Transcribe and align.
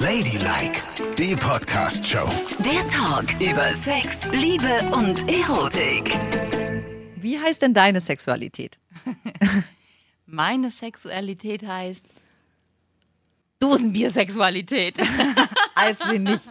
Ladylike, 0.00 0.82
die 1.18 1.36
Podcast-Show. 1.36 2.26
Der 2.64 2.86
Talk 2.88 3.38
über 3.38 3.70
Sex, 3.74 4.30
Liebe 4.32 4.80
und 4.94 5.28
Erotik. 5.28 6.18
Wie 7.16 7.38
heißt 7.38 7.60
denn 7.60 7.74
deine 7.74 8.00
Sexualität? 8.00 8.78
Meine 10.26 10.70
Sexualität 10.70 11.66
heißt 11.66 12.06
Dosenbier-Sexualität. 13.58 14.96
Als 15.74 15.98
sie 16.10 16.18
nicht. 16.18 16.48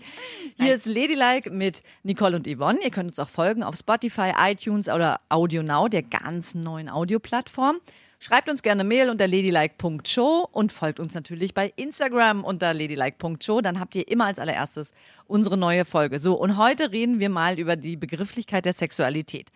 Hier 0.59 0.75
ist 0.75 0.86
Ladylike 0.86 1.50
mit 1.50 1.81
Nicole 2.04 2.36
und 2.36 2.47
Yvonne. 2.47 2.77
Ihr 2.84 2.91
könnt 2.91 3.09
uns 3.09 3.18
auch 3.18 3.29
folgen 3.29 3.63
auf 3.63 3.75
Spotify, 3.75 4.31
iTunes 4.38 4.88
oder 4.88 5.21
Audio 5.29 5.63
Now, 5.63 5.88
der 5.88 6.04
ganz 6.04 6.54
neuen 6.54 6.88
Audioplattform. 6.88 7.79
Schreibt 8.22 8.50
uns 8.50 8.62
gerne 8.62 8.84
Mail 8.84 9.10
unter 9.10 9.28
ladylike.show 9.28 10.46
und 10.52 10.74
folgt 10.74 11.00
uns 11.00 11.14
natürlich 11.14 11.54
bei 11.54 11.72
Instagram 11.78 12.44
unter 12.44 12.74
ladylike.show. 12.74 13.62
Dann 13.62 13.80
habt 13.80 13.96
ihr 13.96 14.10
immer 14.10 14.26
als 14.26 14.40
allererstes 14.40 14.91
unsere 15.26 15.58
neue 15.58 15.86
Folge. 15.86 16.20
So, 16.20 16.34
und 16.36 16.58
heute 16.58 16.91
reden 16.91 17.20
wir 17.20 17.30
mal 17.30 17.58
über 17.58 17.77
die 17.77 17.96
Begrifflichkeit 17.96 18.66
der 18.66 18.74
Sexualität. 18.74 19.52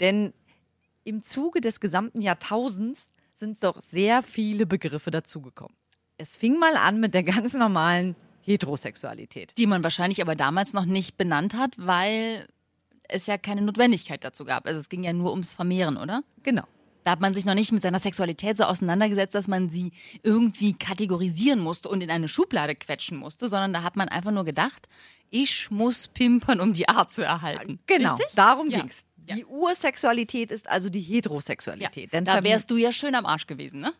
Denn 0.00 0.32
im 1.04 1.22
Zuge 1.22 1.60
des 1.60 1.78
gesamten 1.78 2.20
Jahrtausends 2.20 3.12
sind 3.34 3.62
doch 3.62 3.80
sehr 3.80 4.24
viele 4.24 4.66
Begriffe 4.66 5.12
dazugekommen. 5.12 5.76
Es 6.16 6.36
fing 6.36 6.58
mal 6.58 6.76
an 6.76 6.98
mit 6.98 7.14
der 7.14 7.22
ganz 7.22 7.54
normalen 7.54 8.16
Heterosexualität. 8.40 9.52
Die 9.56 9.66
man 9.66 9.84
wahrscheinlich 9.84 10.20
aber 10.20 10.34
damals 10.34 10.72
noch 10.72 10.86
nicht 10.86 11.16
benannt 11.18 11.54
hat, 11.54 11.74
weil 11.76 12.48
es 13.04 13.26
ja 13.26 13.38
keine 13.38 13.62
Notwendigkeit 13.62 14.24
dazu 14.24 14.44
gab. 14.44 14.66
Also 14.66 14.80
es 14.80 14.88
ging 14.88 15.04
ja 15.04 15.12
nur 15.12 15.30
ums 15.30 15.54
Vermehren, 15.54 15.96
oder? 15.96 16.24
Genau. 16.42 16.64
Da 17.08 17.12
hat 17.12 17.20
man 17.20 17.32
sich 17.32 17.46
noch 17.46 17.54
nicht 17.54 17.72
mit 17.72 17.80
seiner 17.80 18.00
Sexualität 18.00 18.58
so 18.58 18.64
auseinandergesetzt, 18.64 19.34
dass 19.34 19.48
man 19.48 19.70
sie 19.70 19.92
irgendwie 20.22 20.74
kategorisieren 20.74 21.58
musste 21.58 21.88
und 21.88 22.02
in 22.02 22.10
eine 22.10 22.28
Schublade 22.28 22.74
quetschen 22.74 23.16
musste, 23.16 23.48
sondern 23.48 23.72
da 23.72 23.82
hat 23.82 23.96
man 23.96 24.10
einfach 24.10 24.30
nur 24.30 24.44
gedacht, 24.44 24.90
ich 25.30 25.70
muss 25.70 26.08
pimpern, 26.08 26.60
um 26.60 26.74
die 26.74 26.86
Art 26.86 27.10
zu 27.10 27.24
erhalten. 27.24 27.78
Genau, 27.86 28.10
Richtig? 28.10 28.26
darum 28.34 28.68
Ja. 28.68 28.80
ging's. 28.80 29.06
Die 29.16 29.46
Ursexualität 29.46 30.50
ist 30.50 30.68
also 30.68 30.90
die 30.90 31.00
Heterosexualität. 31.00 32.12
Denn 32.12 32.26
Da 32.26 32.44
wärst 32.44 32.70
du 32.70 32.76
ja 32.76 32.92
schön 32.92 33.14
am 33.14 33.24
Arsch 33.24 33.46
gewesen, 33.46 33.80
ne? 33.80 33.94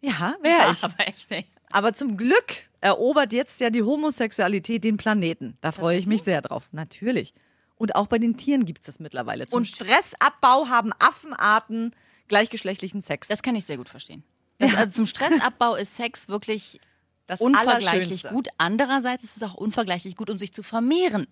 Ja, 0.00 0.36
wäre 0.40 0.70
ich. 0.72 0.84
Aber 0.84 1.00
echt, 1.08 1.32
ey. 1.32 1.44
Aber 1.72 1.94
zum 1.94 2.16
Glück 2.16 2.68
erobert 2.80 3.32
jetzt 3.32 3.60
ja 3.60 3.70
die 3.70 3.82
Homosexualität 3.82 4.84
den 4.84 4.98
Planeten. 4.98 5.58
Da 5.62 5.72
freue 5.72 5.98
ich 5.98 6.06
mich 6.06 6.22
sehr 6.22 6.40
drauf. 6.42 6.68
Natürlich. 6.70 7.34
Und 7.74 7.96
auch 7.96 8.06
bei 8.06 8.20
den 8.20 8.36
Tieren 8.36 8.66
gibt 8.66 8.82
es 8.82 8.86
das 8.86 9.00
mittlerweile. 9.00 9.48
Zum 9.48 9.58
Und- 9.58 9.64
Stressabbau 9.66 10.68
haben 10.68 10.92
Affenarten 11.00 11.92
gleichgeschlechtlichen 12.32 13.02
Sex. 13.02 13.28
Das 13.28 13.42
kann 13.42 13.54
ich 13.56 13.66
sehr 13.66 13.76
gut 13.76 13.90
verstehen. 13.90 14.24
Das, 14.58 14.74
also 14.74 14.92
zum 14.94 15.06
Stressabbau 15.06 15.74
ist 15.74 15.94
Sex 15.96 16.28
wirklich 16.28 16.80
Das 17.26 17.40
unvergleichlich 17.40 18.24
gut. 18.24 18.48
Andererseits 18.58 19.22
ist 19.22 19.36
es 19.36 19.42
auch 19.42 19.54
unvergleichlich 19.54 20.16
gut, 20.16 20.28
um 20.28 20.38
sich 20.38 20.52
zu 20.52 20.62
vermehren. 20.62 21.28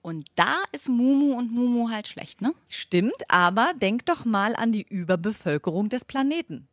Und 0.00 0.26
da 0.34 0.56
ist 0.72 0.88
Mumu 0.88 1.36
und 1.36 1.52
Mumu 1.52 1.90
halt 1.90 2.06
schlecht, 2.06 2.40
ne? 2.40 2.54
Stimmt, 2.68 3.14
aber 3.28 3.72
denk 3.80 4.06
doch 4.06 4.24
mal 4.24 4.54
an 4.56 4.72
die 4.72 4.82
Überbevölkerung 4.82 5.88
des 5.88 6.04
Planeten. 6.04 6.68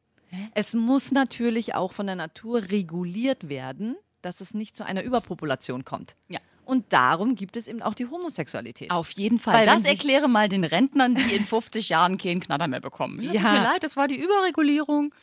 Es 0.54 0.74
muss 0.74 1.12
natürlich 1.12 1.74
auch 1.74 1.94
von 1.94 2.06
der 2.06 2.16
Natur 2.16 2.70
reguliert 2.70 3.50
werden, 3.50 3.96
dass 4.22 4.42
es 4.42 4.54
nicht 4.54 4.76
zu 4.76 4.86
einer 4.86 5.04
Überpopulation 5.04 5.86
kommt. 5.86 6.16
Ja. 6.28 6.40
Und 6.70 6.94
darum 6.94 7.36
gibt 7.36 7.58
es 7.58 7.68
eben 7.68 7.82
auch 7.82 7.96
die 7.96 8.06
Homosexualität. 8.08 8.92
Auf 8.92 9.12
jeden 9.12 9.40
Fall. 9.40 9.56
Weil 9.56 9.66
das 9.66 9.84
erkläre 9.86 10.28
mal 10.30 10.48
den 10.50 10.64
Rentnern, 10.64 11.16
die 11.16 11.36
in 11.36 11.44
50 11.46 11.90
Jahren 11.90 12.18
keinen 12.20 12.40
Knatter 12.40 12.68
mehr 12.68 12.80
bekommen. 12.80 13.20
Ja, 13.22 13.34
Ja. 13.34 13.42
Tut 13.42 13.52
mir 13.52 13.64
leid, 13.64 13.84
das 13.84 13.98
war 13.98 14.08
die 14.08 14.20
Überregulierung. 14.22 15.14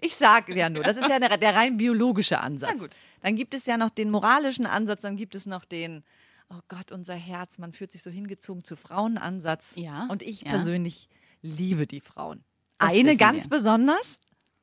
Ich 0.00 0.16
sage 0.16 0.56
ja 0.56 0.68
nur, 0.68 0.82
das 0.82 0.96
ist 0.96 1.08
ja 1.08 1.18
der, 1.20 1.36
der 1.36 1.54
rein 1.54 1.76
biologische 1.76 2.40
Ansatz. 2.40 2.72
Na 2.74 2.80
gut. 2.80 2.90
Dann 3.22 3.36
gibt 3.36 3.54
es 3.54 3.66
ja 3.66 3.76
noch 3.76 3.90
den 3.90 4.10
moralischen 4.10 4.66
Ansatz, 4.66 5.02
dann 5.02 5.16
gibt 5.16 5.34
es 5.34 5.46
noch 5.46 5.64
den, 5.64 6.02
oh 6.50 6.58
Gott, 6.66 6.90
unser 6.90 7.14
Herz, 7.14 7.58
man 7.58 7.72
fühlt 7.72 7.92
sich 7.92 8.02
so 8.02 8.10
hingezogen 8.10 8.64
zu 8.64 8.74
Frauenansatz. 8.74 9.74
Ja, 9.76 10.08
Und 10.10 10.22
ich 10.22 10.42
ja. 10.42 10.50
persönlich 10.50 11.08
liebe 11.40 11.86
die 11.86 12.00
Frauen. 12.00 12.42
Das 12.78 12.92
Eine 12.94 13.16
ganz 13.16 13.44
wir. 13.44 13.50
besonders, 13.50 14.18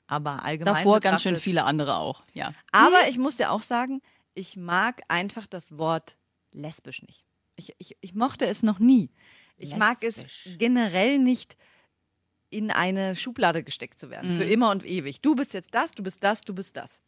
aber 0.08 0.44
allgemein. 0.44 0.74
Davor 0.76 1.00
ganz 1.00 1.22
schön 1.22 1.36
viele 1.38 1.64
andere 1.64 1.96
auch. 1.96 2.24
Ja. 2.34 2.52
Aber 2.72 3.08
ich 3.08 3.18
muss 3.18 3.38
dir 3.38 3.52
auch 3.52 3.62
sagen, 3.62 4.02
ich 4.34 4.58
mag 4.58 5.02
einfach 5.08 5.48
das 5.48 5.78
Wort 5.78 6.18
lesbisch 6.52 7.02
nicht. 7.04 7.26
Ich, 7.56 7.74
ich, 7.78 7.98
ich 8.02 8.14
mochte 8.16 8.46
es 8.46 8.64
noch 8.64 8.80
nie. 8.80 9.10
Ich 9.58 9.76
mag 9.76 9.98
es 10.04 10.18
Lesbisch. 10.18 10.56
generell 10.58 11.20
nicht, 11.20 11.58
in 12.52 12.72
eine 12.72 13.16
Schublade 13.16 13.62
gesteckt 13.64 14.00
zu 14.00 14.10
werden. 14.10 14.38
Für 14.38 14.46
Mhm. 14.46 14.52
immer 14.52 14.72
und 14.72 14.84
ewig. 14.86 15.22
Du 15.22 15.36
bist 15.36 15.54
jetzt 15.54 15.76
das, 15.76 15.92
du 15.92 16.02
bist 16.02 16.24
das, 16.24 16.42
du 16.42 16.56
bist 16.56 16.76
das. 16.78 17.04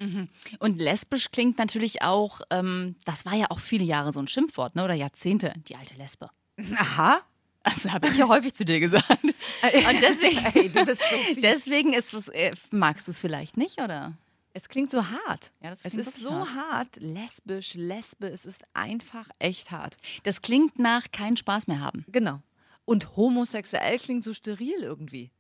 Und 0.60 0.80
lesbisch 0.80 1.32
klingt 1.32 1.58
natürlich 1.58 2.04
auch, 2.04 2.42
ähm, 2.52 2.96
das 3.06 3.26
war 3.26 3.34
ja 3.34 3.48
auch 3.50 3.60
viele 3.60 3.84
Jahre 3.86 4.14
so 4.14 4.20
ein 4.20 4.28
Schimpfwort, 4.28 4.76
ne? 4.76 4.84
oder 4.84 4.94
Jahrzehnte, 4.94 5.54
die 5.68 5.76
alte 5.76 5.96
Lesbe. 5.96 6.30
Aha. 6.76 7.22
Das 7.64 7.88
habe 7.90 8.08
ich 8.08 8.18
ja 8.18 8.28
häufig 8.28 8.54
zu 8.54 8.66
dir 8.66 8.80
gesagt. 8.80 9.08
Und 9.24 10.02
deswegen, 10.02 10.46
Ey, 10.54 10.70
so 10.70 11.42
deswegen 11.42 11.94
ist 11.94 12.14
es, 12.14 12.28
äh, 12.28 12.52
magst 12.72 13.08
du 13.08 13.12
es 13.12 13.20
vielleicht 13.20 13.56
nicht, 13.58 13.80
oder? 13.80 14.18
Es 14.54 14.68
klingt 14.68 14.92
so 14.92 15.06
hart. 15.10 15.54
Ja, 15.62 15.70
das 15.70 15.86
es 15.86 15.94
ist 15.94 16.20
so 16.20 16.32
hart. 16.32 16.98
Lesbisch, 16.98 17.74
Lesbe, 17.74 18.28
es 18.28 18.46
ist 18.46 18.64
einfach 18.74 19.30
echt 19.40 19.72
hart. 19.72 19.98
Das 20.24 20.42
klingt 20.42 20.78
nach 20.78 21.12
keinen 21.12 21.38
Spaß 21.38 21.68
mehr 21.68 21.80
haben. 21.80 22.06
Genau. 22.10 22.42
Und 22.86 23.16
homosexuell 23.16 23.98
klingt 23.98 24.24
so 24.24 24.34
steril 24.34 24.82
irgendwie. 24.82 25.32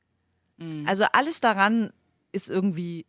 Mhm. 0.57 0.87
Also 0.87 1.05
alles 1.11 1.41
daran 1.41 1.91
ist 2.31 2.49
irgendwie 2.49 3.05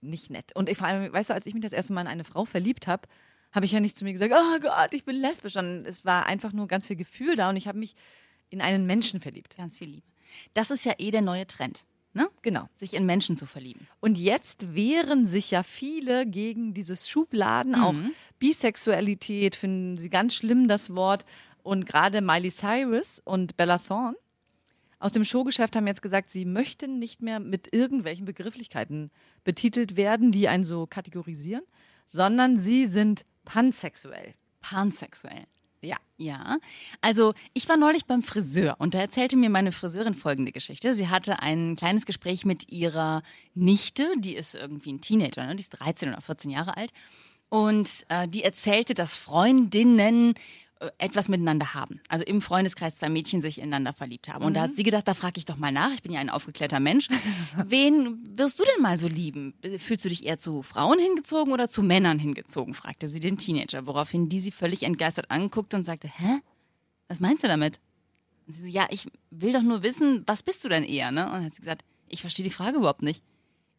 nicht 0.00 0.30
nett. 0.30 0.54
Und 0.54 0.68
ich, 0.68 0.78
vor 0.78 0.86
allem, 0.86 1.12
weißt 1.12 1.30
du, 1.30 1.34
als 1.34 1.46
ich 1.46 1.54
mich 1.54 1.62
das 1.62 1.72
erste 1.72 1.92
Mal 1.92 2.02
in 2.02 2.06
eine 2.08 2.24
Frau 2.24 2.44
verliebt 2.44 2.86
habe, 2.86 3.08
habe 3.52 3.64
ich 3.64 3.72
ja 3.72 3.80
nicht 3.80 3.96
zu 3.96 4.04
mir 4.04 4.12
gesagt, 4.12 4.34
oh 4.36 4.60
Gott, 4.60 4.92
ich 4.92 5.04
bin 5.04 5.16
lesbisch, 5.16 5.54
sondern 5.54 5.86
es 5.86 6.04
war 6.04 6.26
einfach 6.26 6.52
nur 6.52 6.68
ganz 6.68 6.86
viel 6.86 6.96
Gefühl 6.96 7.36
da 7.36 7.48
und 7.48 7.56
ich 7.56 7.66
habe 7.66 7.78
mich 7.78 7.94
in 8.50 8.60
einen 8.60 8.86
Menschen 8.86 9.20
verliebt. 9.20 9.56
Ganz 9.56 9.76
viel 9.76 9.88
Liebe. 9.88 10.06
Das 10.52 10.70
ist 10.70 10.84
ja 10.84 10.94
eh 10.98 11.10
der 11.10 11.22
neue 11.22 11.46
Trend, 11.46 11.86
ne? 12.18 12.28
Genau. 12.42 12.68
Sich 12.74 12.94
in 12.94 13.06
Menschen 13.06 13.36
zu 13.36 13.46
verlieben. 13.46 13.86
Und 14.00 14.18
jetzt 14.18 14.74
wehren 14.74 15.26
sich 15.26 15.50
ja 15.50 15.62
viele 15.62 16.26
gegen 16.26 16.74
dieses 16.74 17.08
Schubladen, 17.08 17.74
auch 17.74 17.94
Bisexualität 18.38 19.56
finden 19.56 19.98
sie 19.98 20.10
ganz 20.10 20.34
schlimm, 20.34 20.68
das 20.68 20.94
Wort. 20.94 21.24
Und 21.62 21.86
gerade 21.86 22.20
Miley 22.20 22.50
Cyrus 22.50 23.20
und 23.24 23.56
Bella 23.56 23.78
Thorne 23.78 24.16
aus 25.00 25.12
dem 25.12 25.24
Showgeschäft 25.24 25.76
haben 25.76 25.86
jetzt 25.86 26.02
gesagt, 26.02 26.30
sie 26.30 26.44
möchten 26.44 26.98
nicht 26.98 27.22
mehr 27.22 27.38
mit 27.38 27.72
irgendwelchen 27.72 28.24
Begrifflichkeiten 28.24 29.10
betitelt 29.44 29.96
werden, 29.96 30.32
die 30.32 30.48
einen 30.48 30.64
so 30.64 30.86
kategorisieren, 30.86 31.62
sondern 32.06 32.58
sie 32.58 32.86
sind 32.86 33.24
pansexuell. 33.44 34.34
Pansexuell. 34.60 35.44
Ja. 35.80 35.96
Ja, 36.20 36.58
also 37.00 37.32
ich 37.54 37.68
war 37.68 37.76
neulich 37.76 38.06
beim 38.06 38.24
Friseur 38.24 38.74
und 38.80 38.94
da 38.94 38.98
erzählte 38.98 39.36
mir 39.36 39.50
meine 39.50 39.70
Friseurin 39.70 40.14
folgende 40.14 40.50
Geschichte. 40.50 40.92
Sie 40.92 41.08
hatte 41.08 41.40
ein 41.42 41.76
kleines 41.76 42.06
Gespräch 42.06 42.44
mit 42.44 42.72
ihrer 42.72 43.22
Nichte, 43.54 44.04
die 44.18 44.34
ist 44.34 44.56
irgendwie 44.56 44.94
ein 44.94 45.00
Teenager, 45.00 45.46
ne? 45.46 45.54
die 45.54 45.60
ist 45.60 45.70
13 45.70 46.08
oder 46.08 46.20
14 46.20 46.50
Jahre 46.50 46.76
alt. 46.76 46.90
Und 47.50 48.04
äh, 48.08 48.26
die 48.26 48.42
erzählte, 48.42 48.94
dass 48.94 49.14
Freundinnen 49.14 50.34
etwas 50.98 51.28
miteinander 51.28 51.74
haben. 51.74 52.00
Also 52.08 52.24
im 52.24 52.40
Freundeskreis 52.40 52.96
zwei 52.96 53.08
Mädchen 53.08 53.42
sich 53.42 53.58
ineinander 53.58 53.92
verliebt 53.92 54.28
haben. 54.28 54.44
Und 54.44 54.54
da 54.54 54.62
hat 54.62 54.76
sie 54.76 54.84
gedacht, 54.84 55.08
da 55.08 55.14
frage 55.14 55.38
ich 55.38 55.44
doch 55.44 55.56
mal 55.56 55.72
nach, 55.72 55.92
ich 55.92 56.02
bin 56.02 56.12
ja 56.12 56.20
ein 56.20 56.30
aufgeklärter 56.30 56.78
Mensch. 56.78 57.08
Wen 57.66 58.22
wirst 58.36 58.60
du 58.60 58.64
denn 58.64 58.82
mal 58.82 58.96
so 58.96 59.08
lieben? 59.08 59.54
Fühlst 59.78 60.04
du 60.04 60.08
dich 60.08 60.24
eher 60.24 60.38
zu 60.38 60.62
Frauen 60.62 60.98
hingezogen 60.98 61.52
oder 61.52 61.68
zu 61.68 61.82
Männern 61.82 62.18
hingezogen? 62.18 62.74
fragte 62.74 63.08
sie 63.08 63.20
den 63.20 63.38
Teenager, 63.38 63.86
woraufhin 63.86 64.28
die 64.28 64.40
sie 64.40 64.52
völlig 64.52 64.84
entgeistert 64.84 65.30
anguckte 65.30 65.76
und 65.76 65.84
sagte, 65.84 66.08
hä? 66.08 66.40
Was 67.08 67.20
meinst 67.20 67.42
du 67.42 67.48
damit? 67.48 67.80
Und 68.46 68.54
sie 68.54 68.64
so, 68.64 68.68
ja, 68.68 68.86
ich 68.90 69.06
will 69.30 69.52
doch 69.52 69.62
nur 69.62 69.82
wissen, 69.82 70.22
was 70.26 70.42
bist 70.42 70.62
du 70.64 70.68
denn 70.68 70.84
eher, 70.84 71.10
ne? 71.10 71.26
Und 71.26 71.32
dann 71.32 71.44
hat 71.44 71.54
sie 71.54 71.62
gesagt, 71.62 71.84
ich 72.08 72.20
verstehe 72.20 72.44
die 72.44 72.50
Frage 72.50 72.78
überhaupt 72.78 73.02
nicht. 73.02 73.22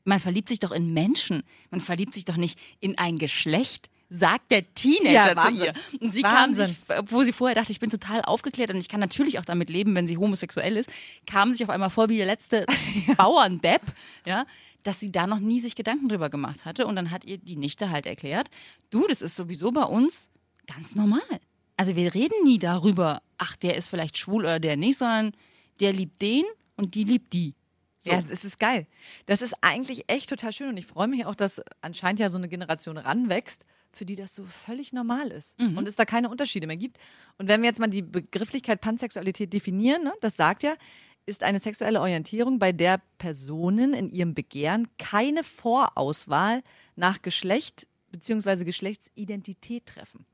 Man 0.04 0.20
verliebt 0.20 0.50
sich 0.50 0.60
doch 0.60 0.72
in 0.72 0.94
Menschen. 0.94 1.44
Man 1.72 1.82
verliebt 1.82 2.14
sich 2.14 2.26
doch 2.26 2.38
nicht 2.38 2.60
in 2.80 2.98
ein 2.98 3.18
Geschlecht, 3.18 3.90
sagt 4.10 4.52
der 4.52 4.74
Teenager 4.74 5.36
Ja, 5.36 5.44
zu 5.44 5.52
ihr. 5.52 5.74
Und 6.00 6.14
sie 6.14 6.24
Wahnsinn. 6.24 6.26
kam 6.26 6.54
sich, 6.54 6.76
obwohl 6.98 7.26
sie 7.26 7.32
vorher 7.32 7.56
dachte, 7.56 7.72
ich 7.72 7.80
bin 7.80 7.90
total 7.90 8.22
aufgeklärt 8.24 8.72
und 8.72 8.78
ich 8.78 8.90
kann 8.90 9.00
natürlich 9.00 9.38
auch 9.40 9.46
damit 9.46 9.70
leben, 9.70 9.96
wenn 9.96 10.08
sie 10.08 10.18
homosexuell 10.18 10.78
ist, 10.78 10.90
kam 11.28 11.52
sich 11.52 11.64
auf 11.64 11.70
einmal 11.70 11.90
vor 11.90 12.10
wie 12.10 12.18
der 12.18 12.26
letzte 12.26 12.66
Bauerndepp, 13.18 13.82
ja, 14.26 14.46
dass 14.84 15.00
sie 15.00 15.12
da 15.12 15.28
noch 15.28 15.40
nie 15.40 15.60
sich 15.60 15.76
Gedanken 15.76 16.10
drüber 16.10 16.30
gemacht 16.30 16.66
hatte. 16.66 16.88
Und 16.88 16.96
dann 16.96 17.12
hat 17.12 17.26
ihr 17.26 17.38
die 17.38 17.56
Nichte 17.56 17.92
halt 17.92 18.06
erklärt, 18.06 18.50
du, 18.90 19.06
das 19.08 19.22
ist 19.22 19.36
sowieso 19.36 19.72
bei 19.72 19.84
uns 19.84 20.30
ganz 20.66 20.96
normal. 20.96 21.22
Also 21.78 21.96
wir 21.96 22.14
reden 22.14 22.44
nie 22.44 22.60
darüber, 22.60 23.22
ach, 23.38 23.56
der 23.58 23.76
ist 23.76 23.90
vielleicht 23.90 24.18
schwul 24.18 24.42
oder 24.44 24.60
der 24.60 24.76
nicht, 24.76 24.98
sondern 24.98 25.34
der 25.80 25.94
liebt 25.94 26.22
den 26.22 26.44
und 26.76 26.96
die 26.96 27.04
liebt 27.04 27.32
die. 27.34 27.56
So. 28.00 28.12
Ja, 28.12 28.24
es 28.30 28.44
ist 28.46 28.60
geil. 28.60 28.88
Das 29.26 29.42
ist 29.42 29.54
eigentlich 29.62 30.06
echt 30.08 30.30
total 30.30 30.54
schön 30.54 30.70
und 30.70 30.78
ich 30.78 30.86
freue 30.86 31.08
mich 31.08 31.26
auch, 31.26 31.36
dass 31.36 31.62
anscheinend 31.82 32.20
ja 32.22 32.30
so 32.30 32.38
eine 32.38 32.48
Generation 32.48 32.98
ranwächst, 32.98 33.66
für 33.92 34.06
die 34.06 34.16
das 34.16 34.36
so 34.36 34.46
völlig 34.46 34.94
normal 34.94 35.32
ist 35.32 35.60
Mhm. 35.60 35.78
und 35.78 35.88
es 35.88 35.96
da 35.96 36.06
keine 36.06 36.30
Unterschiede 36.30 36.68
mehr 36.68 36.78
gibt. 36.78 36.98
Und 37.38 37.48
wenn 37.48 37.62
wir 37.62 37.68
jetzt 37.70 37.80
mal 37.80 37.88
die 37.88 38.02
Begrifflichkeit 38.02 38.82
Pansexualität 38.82 39.52
definieren, 39.52 40.04
ne, 40.04 40.14
das 40.22 40.36
sagt 40.38 40.64
ja, 40.64 40.76
ist 41.26 41.44
eine 41.44 41.60
sexuelle 41.60 42.02
Orientierung, 42.02 42.58
bei 42.60 42.72
der 42.72 43.02
Personen 43.18 43.94
in 43.94 44.10
ihrem 44.10 44.34
Begehren 44.34 44.88
keine 44.98 45.44
Vorauswahl 45.44 46.64
nach 46.96 47.22
Geschlecht 47.22 47.88
bzw. 48.12 48.64
Geschlechtsidentität 48.64 49.86
treffen. 49.86 50.26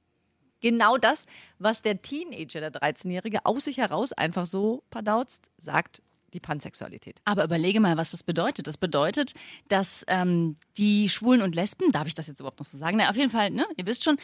Genau 0.61 0.97
das, 0.97 1.25
was 1.59 1.81
der 1.81 2.01
Teenager, 2.01 2.59
der 2.61 2.71
13-Jährige, 2.71 3.45
aus 3.45 3.65
sich 3.65 3.77
heraus 3.77 4.13
einfach 4.13 4.45
so 4.45 4.83
pardauzt, 4.89 5.51
sagt 5.57 6.01
die 6.35 6.39
Pansexualität. 6.39 7.21
Aber 7.25 7.43
überlege 7.43 7.79
mal, 7.79 7.97
was 7.97 8.11
das 8.11 8.21
bedeutet. 8.21 8.67
Das 8.67 8.77
bedeutet, 8.77 9.33
dass 9.67 10.05
ähm, 10.07 10.57
die 10.77 11.09
Schwulen 11.09 11.41
und 11.41 11.55
Lesben, 11.55 11.91
darf 11.91 12.07
ich 12.07 12.13
das 12.13 12.27
jetzt 12.27 12.39
überhaupt 12.39 12.59
noch 12.59 12.67
so 12.67 12.77
sagen? 12.77 12.97
Na, 12.97 13.09
auf 13.09 13.15
jeden 13.15 13.31
Fall, 13.31 13.49
ne, 13.49 13.65
ihr 13.77 13.85
wisst 13.87 14.03
schon, 14.03 14.17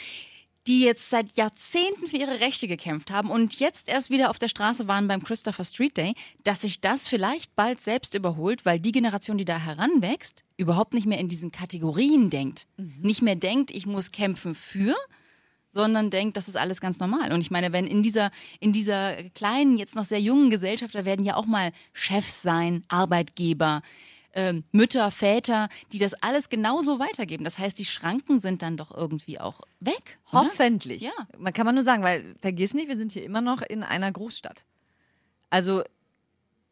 die 0.67 0.81
jetzt 0.81 1.09
seit 1.09 1.37
Jahrzehnten 1.37 2.07
für 2.07 2.17
ihre 2.17 2.39
Rechte 2.39 2.67
gekämpft 2.67 3.09
haben 3.09 3.31
und 3.31 3.59
jetzt 3.59 3.87
erst 3.89 4.11
wieder 4.11 4.29
auf 4.29 4.37
der 4.37 4.47
Straße 4.47 4.87
waren 4.87 5.07
beim 5.07 5.23
Christopher 5.23 5.63
Street 5.63 5.97
Day, 5.97 6.13
dass 6.43 6.61
sich 6.61 6.81
das 6.81 7.07
vielleicht 7.07 7.55
bald 7.55 7.81
selbst 7.81 8.13
überholt, 8.13 8.65
weil 8.65 8.79
die 8.79 8.91
Generation, 8.91 9.39
die 9.39 9.45
da 9.45 9.57
heranwächst, 9.57 10.43
überhaupt 10.57 10.93
nicht 10.93 11.07
mehr 11.07 11.17
in 11.17 11.29
diesen 11.29 11.51
Kategorien 11.51 12.29
denkt. 12.29 12.67
Nicht 12.77 13.23
mehr 13.23 13.35
denkt, 13.35 13.71
ich 13.71 13.87
muss 13.87 14.11
kämpfen 14.11 14.53
für, 14.53 14.95
sondern 15.71 16.09
denkt, 16.09 16.37
das 16.37 16.47
ist 16.47 16.57
alles 16.57 16.81
ganz 16.81 16.99
normal. 16.99 17.33
Und 17.33 17.41
ich 17.41 17.51
meine, 17.51 17.71
wenn 17.71 17.85
in 17.85 18.03
dieser, 18.03 18.31
in 18.59 18.73
dieser 18.73 19.23
kleinen, 19.31 19.77
jetzt 19.77 19.95
noch 19.95 20.03
sehr 20.03 20.21
jungen 20.21 20.49
Gesellschaft, 20.49 20.93
da 20.93 21.05
werden 21.05 21.25
ja 21.25 21.35
auch 21.35 21.45
mal 21.45 21.71
Chefs 21.93 22.41
sein, 22.41 22.83
Arbeitgeber, 22.89 23.81
ähm, 24.33 24.63
Mütter, 24.71 25.11
Väter, 25.11 25.69
die 25.91 25.97
das 25.97 26.13
alles 26.15 26.49
genauso 26.49 26.99
weitergeben. 26.99 27.43
Das 27.43 27.57
heißt, 27.57 27.77
die 27.79 27.85
Schranken 27.85 28.39
sind 28.39 28.61
dann 28.61 28.77
doch 28.77 28.95
irgendwie 28.95 29.39
auch 29.39 29.61
weg. 29.79 30.19
oder? 30.31 30.43
Hoffentlich. 30.43 31.01
Ja. 31.01 31.11
Man 31.37 31.53
kann 31.53 31.65
man 31.65 31.75
nur 31.75 31.83
sagen, 31.83 32.03
weil 32.03 32.35
vergiss 32.41 32.73
nicht, 32.73 32.87
wir 32.87 32.97
sind 32.97 33.11
hier 33.11 33.23
immer 33.23 33.41
noch 33.41 33.61
in 33.61 33.83
einer 33.83 34.11
Großstadt. 34.11 34.63
Also 35.49 35.83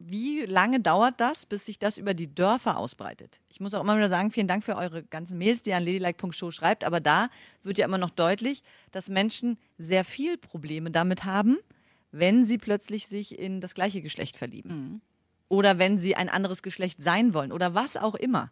wie 0.02 0.46
lange 0.46 0.80
dauert 0.80 1.20
das, 1.20 1.44
bis 1.44 1.66
sich 1.66 1.78
das 1.78 1.98
über 1.98 2.14
die 2.14 2.34
Dörfer 2.34 2.78
ausbreitet? 2.78 3.38
Ich 3.50 3.60
muss 3.60 3.74
auch 3.74 3.82
immer 3.82 3.96
wieder 3.96 4.08
sagen, 4.08 4.30
vielen 4.30 4.48
Dank 4.48 4.64
für 4.64 4.76
eure 4.76 5.02
ganzen 5.02 5.36
Mails, 5.36 5.60
die 5.60 5.70
ihr 5.70 5.76
an 5.76 5.84
ladylike.show 5.84 6.50
schreibt, 6.50 6.84
aber 6.84 7.00
da 7.00 7.28
wird 7.62 7.76
ja 7.76 7.84
immer 7.84 7.98
noch 7.98 8.08
deutlich, 8.08 8.62
dass 8.92 9.10
Menschen 9.10 9.58
sehr 9.76 10.04
viel 10.04 10.38
Probleme 10.38 10.90
damit 10.90 11.24
haben, 11.26 11.58
wenn 12.12 12.46
sie 12.46 12.56
plötzlich 12.56 13.08
sich 13.08 13.38
in 13.38 13.60
das 13.60 13.74
gleiche 13.74 14.00
Geschlecht 14.00 14.38
verlieben. 14.38 15.02
Oder 15.48 15.78
wenn 15.78 15.98
sie 15.98 16.16
ein 16.16 16.30
anderes 16.30 16.62
Geschlecht 16.62 17.02
sein 17.02 17.34
wollen 17.34 17.52
oder 17.52 17.74
was 17.74 17.98
auch 17.98 18.14
immer. 18.14 18.50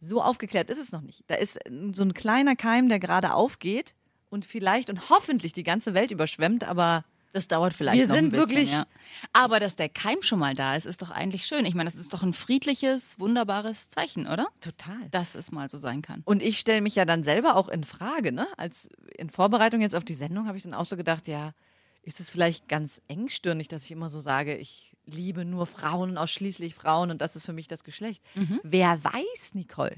So 0.00 0.22
aufgeklärt 0.22 0.70
ist 0.70 0.78
es 0.78 0.92
noch 0.92 1.00
nicht. 1.00 1.24
Da 1.26 1.34
ist 1.34 1.56
äh, 1.56 1.70
so 1.92 2.04
ein 2.04 2.14
kleiner 2.14 2.54
Keim, 2.54 2.88
der 2.88 3.00
gerade 3.00 3.34
aufgeht 3.34 3.94
und 4.30 4.44
vielleicht 4.44 4.90
und 4.90 5.10
hoffentlich 5.10 5.52
die 5.52 5.64
ganze 5.64 5.92
Welt 5.92 6.12
überschwemmt, 6.12 6.62
aber 6.62 7.04
Das 7.32 7.46
dauert 7.46 7.74
vielleicht 7.74 8.00
Wir 8.00 8.08
noch 8.08 8.14
ein 8.16 8.30
bisschen, 8.30 8.48
wirklich- 8.48 8.72
ja. 8.72 8.86
Aber 9.32 9.60
dass 9.60 9.76
der 9.76 9.88
Keim 9.88 10.22
schon 10.22 10.38
mal 10.38 10.54
da 10.54 10.74
ist, 10.76 10.86
ist 10.86 11.02
doch 11.02 11.10
eigentlich 11.10 11.44
schön. 11.46 11.66
Ich 11.66 11.74
meine, 11.74 11.88
das 11.88 11.96
ist 11.96 12.12
doch 12.12 12.22
ein 12.22 12.32
friedliches, 12.32 13.18
wunderbares 13.20 13.88
Zeichen, 13.90 14.26
oder? 14.26 14.48
total. 14.60 15.08
Dass 15.10 15.34
es 15.34 15.52
mal 15.52 15.68
so 15.68 15.76
sein 15.78 16.02
kann. 16.02 16.22
Und 16.24 16.42
ich 16.42 16.58
stelle 16.58 16.80
mich 16.80 16.94
ja 16.94 17.04
dann 17.04 17.22
selber 17.22 17.56
auch 17.56 17.68
in 17.68 17.84
Frage, 17.84 18.32
ne? 18.32 18.46
Als 18.56 18.88
in 19.16 19.30
Vorbereitung 19.30 19.80
jetzt 19.80 19.94
auf 19.94 20.04
die 20.04 20.14
Sendung 20.14 20.46
habe 20.48 20.56
ich 20.56 20.62
dann 20.64 20.74
auch 20.74 20.84
so 20.86 20.96
gedacht, 20.96 21.28
ja, 21.28 21.52
ist 22.02 22.20
es 22.20 22.30
vielleicht 22.30 22.68
ganz 22.68 23.02
engstirnig, 23.08 23.68
dass 23.68 23.84
ich 23.84 23.90
immer 23.90 24.08
so 24.08 24.20
sage, 24.20 24.56
ich 24.56 24.96
liebe 25.04 25.44
nur 25.44 25.66
Frauen 25.66 26.10
und 26.10 26.18
ausschließlich 26.18 26.74
Frauen 26.74 27.10
und 27.10 27.20
das 27.20 27.36
ist 27.36 27.44
für 27.44 27.52
mich 27.52 27.68
das 27.68 27.84
Geschlecht. 27.84 28.22
Wer 28.62 29.02
weiß, 29.04 29.52
Nicole? 29.54 29.96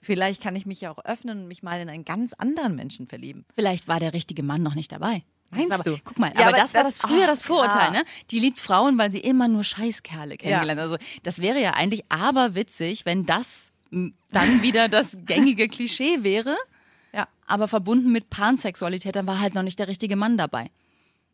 Vielleicht 0.00 0.42
kann 0.42 0.56
ich 0.56 0.66
mich 0.66 0.80
ja 0.80 0.90
auch 0.90 1.04
öffnen 1.04 1.42
und 1.42 1.46
mich 1.48 1.62
mal 1.62 1.80
in 1.80 1.88
einen 1.88 2.04
ganz 2.04 2.32
anderen 2.32 2.74
Menschen 2.74 3.06
verlieben. 3.06 3.44
Vielleicht 3.54 3.86
war 3.86 4.00
der 4.00 4.12
richtige 4.12 4.42
Mann 4.42 4.60
noch 4.60 4.74
nicht 4.74 4.90
dabei. 4.90 5.22
Das 5.52 5.58
Meinst 5.68 5.72
aber, 5.86 5.96
du? 5.96 6.02
Guck 6.04 6.18
mal, 6.18 6.32
Ja, 6.34 6.40
aber, 6.40 6.48
aber 6.48 6.56
das 6.56 6.74
war 6.74 6.82
das- 6.84 6.98
das 6.98 7.10
früher 7.10 7.24
oh, 7.24 7.26
das 7.26 7.42
Vorurteil, 7.42 7.92
ja. 7.94 8.00
ne? 8.00 8.04
Die 8.30 8.38
liebt 8.38 8.58
Frauen, 8.58 8.96
weil 8.98 9.12
sie 9.12 9.20
immer 9.20 9.48
nur 9.48 9.62
Scheißkerle 9.64 10.36
kennengelernt 10.38 10.80
hat. 10.80 10.84
Also 10.90 10.96
das 11.22 11.40
wäre 11.40 11.60
ja 11.60 11.74
eigentlich 11.74 12.04
aber 12.08 12.54
witzig, 12.54 13.04
wenn 13.04 13.24
das 13.26 13.70
m, 13.92 14.14
dann 14.30 14.62
wieder 14.62 14.88
das 14.88 15.18
gängige 15.26 15.68
Klischee 15.68 16.22
wäre, 16.24 16.56
Ja. 17.12 17.28
aber 17.46 17.68
verbunden 17.68 18.10
mit 18.12 18.30
Pansexualität, 18.30 19.14
dann 19.14 19.26
war 19.26 19.40
halt 19.40 19.54
noch 19.54 19.62
nicht 19.62 19.78
der 19.78 19.88
richtige 19.88 20.16
Mann 20.16 20.38
dabei. 20.38 20.70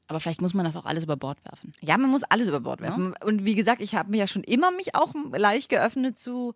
Aber 0.08 0.20
vielleicht 0.20 0.40
muss 0.40 0.54
man 0.54 0.64
das 0.64 0.74
auch 0.76 0.86
alles 0.86 1.04
über 1.04 1.16
Bord 1.16 1.38
werfen. 1.44 1.72
Ja, 1.80 1.96
man 1.98 2.10
muss 2.10 2.24
alles 2.24 2.48
über 2.48 2.60
Bord 2.60 2.80
werfen. 2.80 3.14
Und 3.24 3.44
wie 3.44 3.54
gesagt, 3.54 3.80
ich 3.82 3.94
habe 3.94 4.10
mir 4.10 4.16
ja 4.16 4.26
schon 4.26 4.42
immer 4.42 4.70
mich 4.72 4.94
auch 4.94 5.14
leicht 5.32 5.68
geöffnet 5.68 6.18
zu, 6.18 6.54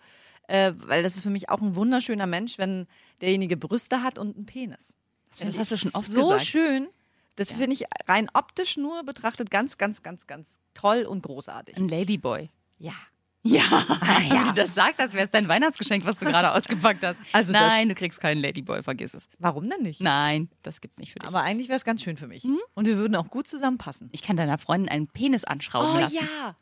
äh, 0.49 0.73
weil 0.79 1.03
das 1.03 1.17
ist 1.17 1.23
für 1.23 1.31
mich 1.31 1.51
auch 1.51 1.61
ein 1.61 1.77
wunderschöner 1.77 2.27
Mensch, 2.27 2.57
wenn 2.59 2.87
derjenige 3.21 3.57
Brüste 3.59 4.03
hat 4.03 4.19
und 4.19 4.35
einen 4.37 4.47
Penis. 4.47 4.97
Ja, 5.35 5.37
find 5.45 5.51
das 5.53 5.61
hast 5.61 5.71
du 5.73 5.77
schon 5.77 5.91
oft 5.95 6.09
so 6.09 6.23
gesagt. 6.31 6.47
schön. 6.47 6.89
Das 7.37 7.53
finde 7.53 7.73
ich 7.73 7.85
rein 8.07 8.29
optisch 8.35 8.77
nur 8.77 9.05
betrachtet 9.05 9.51
ganz, 9.51 9.79
ganz, 9.79 10.03
ganz, 10.03 10.27
ganz 10.27 10.61
toll 10.75 11.05
und 11.05 11.23
großartig. 11.23 11.77
Ein 11.77 11.89
Ladyboy. 11.89 12.51
Ja. 12.79 12.93
Ja, 13.45 13.63
wenn 14.31 14.45
du 14.45 14.53
das 14.53 14.73
sagst, 14.73 15.01
als 15.01 15.15
wäre 15.15 15.25
es 15.25 15.31
dein 15.31 15.49
Weihnachtsgeschenk, 15.49 16.05
was 16.05 16.17
du 16.19 16.27
gerade 16.27 16.53
ausgepackt 16.53 17.03
hast. 17.05 17.19
Also 17.33 17.53
Nein, 17.53 17.89
du 17.89 17.97
kriegst 17.97 18.21
keinen 18.21 18.41
Ladyboy, 18.41 18.85
vergiss 18.85 19.15
es. 19.15 19.29
Warum 19.41 19.69
denn 19.69 19.83
nicht? 19.83 20.01
Nein, 20.01 20.49
das 20.63 20.81
gibt's 20.81 20.99
nicht 20.99 21.13
für 21.13 21.19
dich. 21.19 21.27
Aber 21.27 21.41
eigentlich 21.43 21.67
wäre 21.69 21.77
es 21.77 21.85
ganz 21.85 22.05
schön 22.05 22.17
für 22.17 22.29
mich. 22.29 22.45
Hm? 22.45 22.61
Und 22.75 22.87
wir 22.87 22.99
würden 22.99 23.17
auch 23.17 23.31
gut 23.31 23.49
zusammenpassen. 23.49 24.11
ich 24.13 24.23
kann 24.23 24.37
deiner 24.37 24.59
Freundin 24.59 24.89
einen 24.89 25.09
Penis 25.09 25.43
anschrauben 25.45 26.01
lassen. 26.01 26.17
ja. 26.17 26.55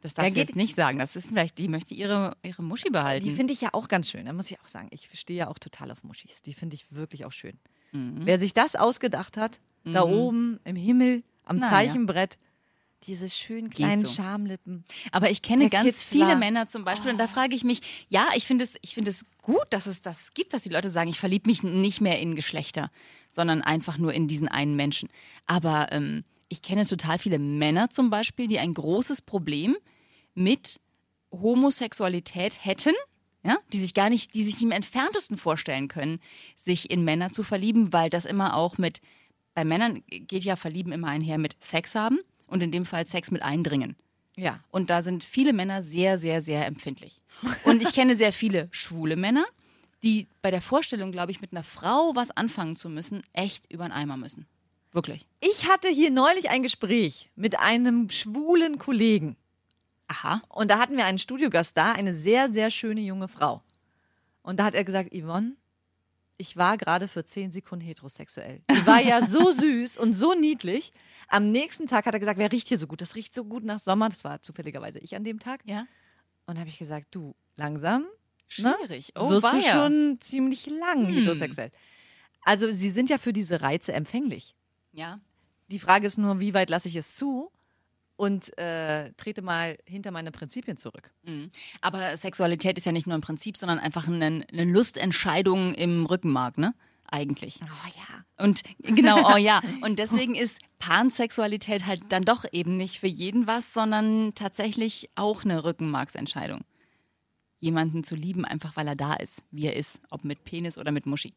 Das 0.00 0.14
darfst 0.14 0.30
Ja, 0.30 0.34
du 0.34 0.40
jetzt 0.48 0.56
nicht 0.56 0.74
sagen. 0.74 0.98
Das 0.98 1.14
wissen 1.14 1.28
vielleicht, 1.28 1.58
die 1.58 1.68
möchte 1.68 1.92
ihre, 1.94 2.34
ihre 2.42 2.62
Muschi 2.62 2.88
behalten. 2.90 3.24
Die 3.24 3.34
finde 3.34 3.52
ich 3.52 3.60
ja 3.60 3.68
auch 3.72 3.86
ganz 3.86 4.08
schön. 4.10 4.24
Da 4.26 4.32
muss 4.32 4.50
ich 4.50 4.58
auch 4.60 4.66
sagen, 4.66 4.88
ich 4.90 5.10
stehe 5.12 5.38
ja 5.40 5.48
auch 5.48 5.58
total 5.58 5.90
auf 5.92 6.02
Muschis. 6.02 6.40
Die 6.42 6.54
finde 6.54 6.74
ich 6.74 6.90
wirklich 6.90 7.24
auch 7.26 7.32
schön. 7.32 7.58
Mhm. 7.92 8.14
Wer 8.24 8.38
sich 8.38 8.54
das 8.54 8.76
ausgedacht 8.76 9.36
hat, 9.36 9.60
da 9.84 10.02
oben 10.02 10.60
im 10.64 10.76
Himmel, 10.76 11.22
am 11.44 11.56
Na 11.56 11.66
ja. 11.66 11.70
Zeichenbrett, 11.72 12.38
diese 13.06 13.30
schönen 13.30 13.70
kleinen 13.70 14.04
so. 14.04 14.14
Schamlippen. 14.14 14.84
Aber 15.10 15.30
ich 15.30 15.40
kenne 15.42 15.68
Der 15.68 15.70
ganz 15.70 15.96
Kitzler. 15.98 16.26
viele 16.26 16.36
Männer 16.36 16.68
zum 16.68 16.84
Beispiel 16.84 17.10
und 17.10 17.18
da 17.18 17.28
frage 17.28 17.54
ich 17.56 17.64
mich, 17.64 17.80
ja, 18.08 18.28
ich 18.36 18.46
finde 18.46 18.64
es, 18.64 18.76
ich 18.82 18.94
finde 18.94 19.10
es 19.10 19.24
gut, 19.42 19.64
dass 19.70 19.86
es 19.86 20.02
das 20.02 20.34
gibt, 20.34 20.52
dass 20.52 20.62
die 20.62 20.68
Leute 20.68 20.90
sagen, 20.90 21.08
ich 21.08 21.18
verliebe 21.18 21.48
mich 21.48 21.62
nicht 21.62 22.00
mehr 22.00 22.18
in 22.18 22.36
Geschlechter, 22.36 22.90
sondern 23.30 23.62
einfach 23.62 23.96
nur 23.96 24.12
in 24.12 24.28
diesen 24.28 24.48
einen 24.48 24.76
Menschen. 24.76 25.08
Aber 25.46 25.88
ähm, 25.92 26.24
ich 26.48 26.62
kenne 26.62 26.86
total 26.86 27.18
viele 27.18 27.38
Männer 27.38 27.88
zum 27.90 28.10
Beispiel, 28.10 28.48
die 28.48 28.58
ein 28.58 28.74
großes 28.74 29.22
Problem 29.22 29.76
mit 30.34 30.80
Homosexualität 31.32 32.64
hätten, 32.64 32.94
ja, 33.42 33.56
die 33.72 33.80
sich 33.80 33.94
gar 33.94 34.10
nicht, 34.10 34.34
die 34.34 34.44
sich 34.44 34.60
im 34.60 34.72
entferntesten 34.72 35.38
vorstellen 35.38 35.88
können, 35.88 36.20
sich 36.56 36.90
in 36.90 37.04
Männer 37.04 37.30
zu 37.30 37.42
verlieben, 37.42 37.92
weil 37.92 38.10
das 38.10 38.26
immer 38.26 38.56
auch 38.56 38.76
mit, 38.78 39.00
bei 39.60 39.64
Männern 39.66 40.02
geht 40.08 40.44
ja 40.44 40.56
Verlieben 40.56 40.90
immer 40.90 41.08
einher 41.08 41.36
mit 41.36 41.54
Sex 41.62 41.94
haben 41.94 42.18
und 42.46 42.62
in 42.62 42.72
dem 42.72 42.86
Fall 42.86 43.06
Sex 43.06 43.30
mit 43.30 43.42
Eindringen. 43.42 43.94
Ja. 44.34 44.60
Und 44.70 44.88
da 44.88 45.02
sind 45.02 45.22
viele 45.22 45.52
Männer 45.52 45.82
sehr, 45.82 46.16
sehr, 46.16 46.40
sehr 46.40 46.64
empfindlich. 46.64 47.20
Und 47.64 47.82
ich 47.82 47.92
kenne 47.92 48.16
sehr 48.16 48.32
viele 48.32 48.70
schwule 48.70 49.16
Männer, 49.16 49.44
die 50.02 50.28
bei 50.40 50.50
der 50.50 50.62
Vorstellung, 50.62 51.12
glaube 51.12 51.30
ich, 51.30 51.42
mit 51.42 51.52
einer 51.52 51.62
Frau 51.62 52.12
was 52.14 52.30
anfangen 52.30 52.74
zu 52.74 52.88
müssen, 52.88 53.22
echt 53.34 53.70
über 53.70 53.84
den 53.84 53.92
Eimer 53.92 54.16
müssen. 54.16 54.46
Wirklich. 54.92 55.26
Ich 55.40 55.68
hatte 55.68 55.88
hier 55.88 56.10
neulich 56.10 56.48
ein 56.48 56.62
Gespräch 56.62 57.28
mit 57.36 57.58
einem 57.58 58.08
schwulen 58.08 58.78
Kollegen. 58.78 59.36
Aha. 60.08 60.40
Und 60.48 60.70
da 60.70 60.78
hatten 60.78 60.96
wir 60.96 61.04
einen 61.04 61.18
Studiogast 61.18 61.76
da, 61.76 61.92
eine 61.92 62.14
sehr, 62.14 62.50
sehr 62.50 62.70
schöne 62.70 63.02
junge 63.02 63.28
Frau. 63.28 63.60
Und 64.42 64.58
da 64.58 64.64
hat 64.64 64.74
er 64.74 64.84
gesagt, 64.84 65.12
Yvonne, 65.12 65.52
ich 66.40 66.56
war 66.56 66.78
gerade 66.78 67.06
für 67.06 67.22
zehn 67.24 67.52
Sekunden 67.52 67.84
heterosexuell. 67.84 68.62
Die 68.70 68.86
war 68.86 69.00
ja 69.00 69.26
so 69.26 69.50
süß 69.50 69.98
und 69.98 70.14
so 70.14 70.32
niedlich. 70.34 70.92
Am 71.28 71.52
nächsten 71.52 71.86
Tag 71.86 72.06
hat 72.06 72.14
er 72.14 72.20
gesagt, 72.20 72.38
wer 72.38 72.50
riecht 72.50 72.68
hier 72.68 72.78
so 72.78 72.86
gut? 72.86 73.02
Das 73.02 73.14
riecht 73.14 73.34
so 73.34 73.44
gut 73.44 73.62
nach 73.62 73.78
Sommer. 73.78 74.08
Das 74.08 74.24
war 74.24 74.40
zufälligerweise 74.40 74.98
ich 75.00 75.14
an 75.14 75.22
dem 75.22 75.38
Tag. 75.38 75.60
Ja. 75.66 75.86
Und 76.46 76.58
habe 76.58 76.68
ich 76.70 76.78
gesagt, 76.78 77.08
du, 77.14 77.36
langsam 77.56 78.06
Schwierig. 78.48 79.12
Oh, 79.16 79.30
wirst 79.30 79.52
du 79.52 79.62
schon 79.62 80.18
ziemlich 80.20 80.66
lang 80.66 81.06
Hm. 81.06 81.14
heterosexuell. 81.14 81.70
Also 82.42 82.72
sie 82.72 82.90
sind 82.90 83.10
ja 83.10 83.18
für 83.18 83.32
diese 83.32 83.60
Reize 83.60 83.92
empfänglich. 83.92 84.56
Ja. 84.92 85.20
Die 85.68 85.78
Frage 85.78 86.06
ist 86.06 86.18
nur, 86.18 86.40
wie 86.40 86.54
weit 86.54 86.70
lasse 86.70 86.88
ich 86.88 86.96
es 86.96 87.14
zu 87.14 87.52
und 88.20 88.56
äh, 88.58 89.12
trete 89.14 89.40
mal 89.40 89.78
hinter 89.86 90.10
meine 90.10 90.30
Prinzipien 90.30 90.76
zurück. 90.76 91.10
Mhm. 91.22 91.50
Aber 91.80 92.18
Sexualität 92.18 92.76
ist 92.76 92.84
ja 92.84 92.92
nicht 92.92 93.06
nur 93.06 93.16
ein 93.16 93.22
Prinzip, 93.22 93.56
sondern 93.56 93.78
einfach 93.78 94.06
eine, 94.08 94.44
eine 94.52 94.64
Lustentscheidung 94.64 95.72
im 95.72 96.04
Rückenmark, 96.04 96.58
ne? 96.58 96.74
Eigentlich. 97.10 97.60
Oh 97.62 97.88
ja. 97.96 98.44
Und 98.44 98.62
genau, 98.82 99.32
oh 99.32 99.38
ja. 99.38 99.62
Und 99.80 99.98
deswegen 99.98 100.34
ist 100.34 100.60
Pansexualität 100.78 101.86
halt 101.86 102.02
dann 102.10 102.24
doch 102.24 102.44
eben 102.52 102.76
nicht 102.76 103.00
für 103.00 103.06
jeden 103.06 103.46
was, 103.46 103.72
sondern 103.72 104.34
tatsächlich 104.34 105.08
auch 105.14 105.44
eine 105.44 105.64
Rückenmarksentscheidung. 105.64 106.60
Jemanden 107.58 108.04
zu 108.04 108.16
lieben, 108.16 108.44
einfach 108.44 108.76
weil 108.76 108.86
er 108.86 108.96
da 108.96 109.14
ist, 109.14 109.44
wie 109.50 109.64
er 109.64 109.76
ist, 109.76 110.02
ob 110.10 110.24
mit 110.24 110.44
Penis 110.44 110.76
oder 110.76 110.92
mit 110.92 111.06
Muschi. 111.06 111.32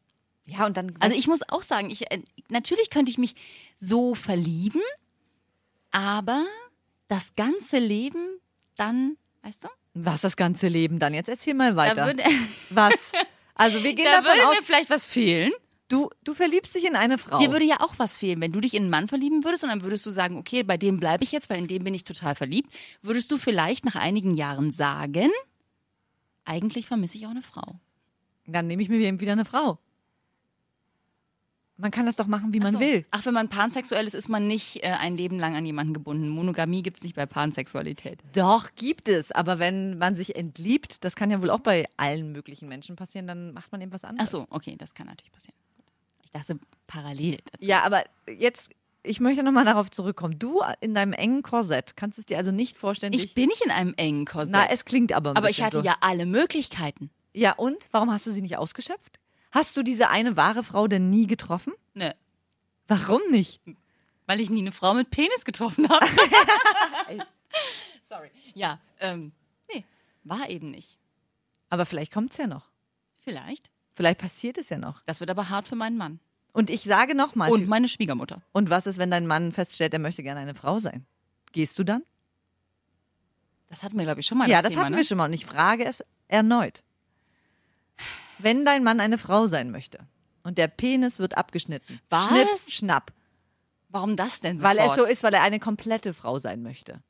Ja, 0.46 0.66
und 0.66 0.76
dann. 0.76 0.94
Also 1.00 1.18
ich 1.18 1.28
muss 1.28 1.48
auch 1.48 1.62
sagen, 1.62 1.90
ich, 1.90 2.12
äh, 2.12 2.22
natürlich 2.50 2.90
könnte 2.90 3.10
ich 3.10 3.18
mich 3.18 3.36
so 3.78 4.16
verlieben, 4.16 4.82
aber 5.92 6.46
das 7.08 7.36
ganze 7.36 7.80
Leben 7.80 8.40
dann, 8.76 9.18
weißt 9.42 9.66
du? 9.66 9.68
was 9.94 10.22
das 10.22 10.36
ganze 10.36 10.68
Leben 10.68 11.00
dann? 11.00 11.14
Jetzt 11.14 11.30
erzähl 11.30 11.54
mal 11.54 11.76
weiter. 11.76 12.06
Würde, 12.06 12.24
was? 12.70 13.14
Also 13.56 13.84
wir 13.84 13.94
gehen 13.94 14.06
da 14.06 14.22
davon 14.22 14.38
würde 14.38 14.50
aus, 14.50 14.60
mir 14.60 14.66
vielleicht 14.66 14.90
was 14.90 15.06
fehlen. 15.06 15.52
du, 15.88 16.10
du 16.24 16.34
verliebst 16.34 16.74
dich 16.74 16.86
in 16.86 16.96
eine 16.96 17.18
Frau. 17.18 17.38
Dir 17.38 17.52
würde 17.52 17.66
ja 17.66 17.80
auch 17.82 17.94
was 17.98 18.18
fehlen, 18.18 18.42
wenn 18.42 18.52
du 18.52 18.60
dich 18.60 18.74
in 18.74 18.84
einen 18.84 18.90
Mann 18.90 19.08
verlieben 19.08 19.44
würdest 19.44 19.64
und 19.64 19.70
dann 19.70 19.84
würdest 19.84 20.06
du 20.06 20.12
sagen, 20.12 20.38
okay, 20.38 20.64
bei 20.64 20.78
dem 20.78 21.00
bleibe 21.00 21.24
ich 21.24 21.32
jetzt, 21.32 21.50
weil 21.50 21.60
in 21.60 21.68
dem 21.68 21.84
bin 21.84 21.94
ich 21.94 22.04
total 22.04 22.36
verliebt. 22.36 22.74
Würdest 23.02 23.32
du 23.32 23.38
vielleicht 23.38 23.86
nach 23.86 23.96
einigen 23.96 24.34
Jahren 24.34 24.72
sagen, 24.72 25.30
eigentlich 26.46 26.88
vermisse 26.88 27.18
ich 27.18 27.28
auch 27.28 27.32
eine 27.32 27.44
Frau. 27.44 27.80
dann 28.48 28.68
nehme 28.68 28.82
ich 28.82 28.90
mir 28.90 29.20
wieder 29.20 29.34
eine 29.34 29.46
Frau. 29.46 29.78
Man 31.76 31.90
kann 31.90 32.06
das 32.06 32.16
doch 32.16 32.28
machen, 32.28 32.54
wie 32.54 32.60
man 32.60 32.74
so. 32.74 32.80
will. 32.80 33.04
Ach, 33.10 33.26
wenn 33.26 33.34
man 33.34 33.50
pansexuell 33.50 34.06
ist, 34.06 34.14
ist 34.14 34.30
man 34.30 34.46
nicht 34.48 34.84
äh, 34.84 34.90
ein 34.92 35.18
Leben 35.18 35.40
lang 35.40 35.56
an 35.56 35.66
jemanden 35.66 35.94
gebunden. 35.94 36.30
Monogamie 36.30 36.84
gibt 36.84 36.98
es 36.98 37.04
nicht 37.04 37.16
bei 37.16 37.26
Pansexualität. 37.26 38.20
Doch, 38.34 38.70
gibt 38.76 39.10
es. 39.10 39.32
Aber 39.32 39.58
wenn 39.58 39.98
man 39.98 40.16
sich 40.16 40.36
entliebt, 40.36 41.04
das 41.04 41.16
kann 41.16 41.32
ja 41.32 41.42
wohl 41.42 41.50
auch 41.50 41.62
bei 41.62 41.86
allen 41.98 42.32
möglichen 42.32 42.70
Menschen 42.70 42.96
passieren, 42.96 43.26
dann 43.26 43.54
macht 43.54 43.72
man 43.72 43.82
eben 43.82 43.92
was 43.92 44.04
Ach 44.06 44.10
anderes. 44.10 44.30
so, 44.30 44.46
okay, 44.52 44.76
das 44.78 44.94
kann 44.94 45.08
natürlich 45.08 45.32
passieren. 45.32 45.58
Ich 46.24 46.30
dachte 46.32 46.60
parallel 46.86 47.38
dazu. 47.52 47.66
Ja, 47.66 47.82
aber 47.84 48.04
jetzt, 48.30 48.70
ich 49.02 49.20
möchte 49.20 49.42
nochmal 49.42 49.66
darauf 49.66 49.90
zurückkommen. 49.90 50.38
Du 50.38 50.62
in 50.80 50.94
deinem 50.94 51.14
engen 51.14 51.42
Korsett 51.42 51.98
kannst 51.98 52.20
es 52.20 52.26
dir 52.28 52.38
also 52.38 52.52
nicht 52.52 52.78
vorstellen, 52.78 53.14
Ich 53.14 53.34
bin 53.34 53.48
nicht 53.48 53.66
in 53.66 53.72
einem 53.72 53.96
engen 53.98 54.26
Korsett. 54.26 54.52
Na, 54.52 54.68
es 54.70 54.86
klingt 54.86 55.12
aber 55.12 55.32
ein 55.32 55.38
aber 55.38 55.50
ich 55.50 55.64
hatte 55.64 55.78
so. 55.78 55.84
ja 55.84 55.96
alle 56.02 56.28
Möglichkeiten. 56.28 57.10
Ja, 57.34 57.54
und? 57.54 57.88
Warum 57.92 58.12
hast 58.12 58.28
du 58.28 58.32
sie 58.32 58.44
nicht 58.44 58.58
ausgeschöpft? 58.58 59.20
Hast 59.54 59.78
du 59.78 59.84
diese 59.84 60.10
eine 60.10 60.36
wahre 60.36 60.64
Frau 60.64 60.88
denn 60.88 61.10
nie 61.10 61.28
getroffen? 61.28 61.74
Ne, 61.94 62.16
Warum 62.88 63.22
nicht? 63.30 63.62
weil 64.26 64.40
ich 64.40 64.50
nie 64.50 64.62
eine 64.62 64.72
Frau 64.72 64.94
mit 64.94 65.10
Penis 65.10 65.46
getroffen 65.46 65.88
habe. 65.90 66.06
Sorry. 68.02 68.32
Ja, 68.54 68.80
ähm, 69.00 69.32
nee, 69.74 69.84
war 70.24 70.50
eben 70.50 70.72
nicht. 70.72 70.98
Aber 71.70 71.86
vielleicht 71.86 72.14
kommt's 72.14 72.38
ja 72.38 72.48
noch. 72.48 72.70
Vielleicht. 73.20 73.70
Vielleicht 73.96 74.20
passiert 74.20 74.58
es 74.58 74.70
ja 74.70 74.78
noch. 74.78 75.02
Das 75.06 75.20
wird 75.20 75.30
aber 75.30 75.50
hart 75.50 75.68
für 75.68 75.76
meinen 75.76 75.98
Mann. 75.98 76.20
Und 76.52 76.70
ich 76.70 76.84
sage 76.84 77.16
nochmal. 77.16 77.52
Und 77.52 77.68
meine 77.68 77.88
Schwiegermutter. 77.88 78.42
Und 78.54 78.70
was 78.70 78.86
ist, 78.86 78.98
wenn 78.98 79.12
dein 79.12 79.28
Mann 79.28 79.52
feststellt, 79.52 79.94
er 79.94 80.00
möchte 80.00 80.24
gerne 80.24 80.40
eine 80.40 80.56
Frau 80.56 80.80
sein? 80.80 81.06
Gehst 81.52 81.78
du 81.78 81.84
dann? 81.84 82.04
Das 83.70 83.84
hatten 83.84 83.98
wir, 83.98 84.06
glaube 84.06 84.22
ich, 84.22 84.28
schon 84.28 84.38
mal 84.38 84.50
ja, 84.50 84.62
das 84.62 84.64
das 84.64 84.72
Thema, 84.72 84.84
hatten 84.84 84.92
ne? 84.94 84.98
wir 84.98 85.04
schon 85.04 85.18
mal. 85.18 85.26
Und 85.26 85.34
ich 85.34 85.46
frage 85.46 85.86
es 85.86 86.04
erneut. 86.28 86.84
Wenn 88.44 88.66
dein 88.66 88.84
Mann 88.84 89.00
eine 89.00 89.18
Frau 89.18 89.48
sein 89.48 89.72
möchte 89.72 90.00
und 90.44 90.58
der 90.58 90.68
Penis 90.68 91.20
wird 91.20 91.38
abgeschnitten. 91.38 92.00
Was? 92.10 92.28
Schnipp, 92.28 92.72
schnapp. 92.74 93.14
Warum 93.90 94.16
das 94.16 94.40
denn 94.42 94.60
so? 94.60 94.66
Weil 94.66 94.78
es 94.80 94.96
so 94.96 95.06
ist, 95.06 95.24
weil 95.24 95.34
er 95.34 95.42
eine 95.44 95.60
komplette 95.60 96.14
Frau 96.14 96.40
sein 96.40 96.62
möchte. 96.64 97.02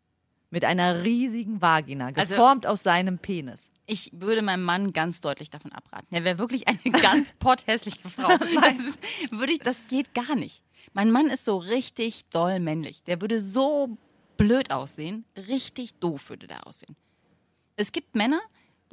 Mit 0.50 0.66
einer 0.66 1.04
riesigen 1.04 1.62
Vagina, 1.62 2.08
Also- 2.14 2.36
geformt 2.36 2.68
aus 2.68 2.84
seinem 2.84 3.18
Penis. 3.18 3.72
Ich 3.86 4.12
würde 4.14 4.42
meinem 4.44 4.64
Mann 4.64 4.94
ganz 4.94 5.20
deutlich 5.20 5.50
davon 5.50 5.72
abraten. 5.72 6.08
Er 6.12 6.24
wäre 6.24 6.38
wirklich 6.38 6.68
eine 6.68 6.78
ganz 7.02 7.34
potthässliche 7.34 8.08
Frau. 8.08 8.30
Das, 8.62 8.80
ist, 8.80 9.00
würde 9.32 9.54
ich, 9.54 9.60
das 9.60 9.78
geht 9.88 10.14
gar 10.14 10.36
nicht. 10.36 10.64
Mein 10.94 11.12
Mann 11.12 11.28
ist 11.28 11.46
so 11.46 11.58
richtig 11.58 12.26
doll 12.30 12.60
männlich. 12.60 13.02
Der 13.04 13.20
würde 13.22 13.40
so 13.40 13.98
blöd 14.38 14.72
aussehen. 14.72 15.26
Richtig 15.48 15.96
doof 15.96 16.30
würde 16.30 16.48
der 16.48 16.68
aussehen. 16.68 16.96
Es 17.76 17.92
gibt 17.92 18.14
Männer, 18.16 18.40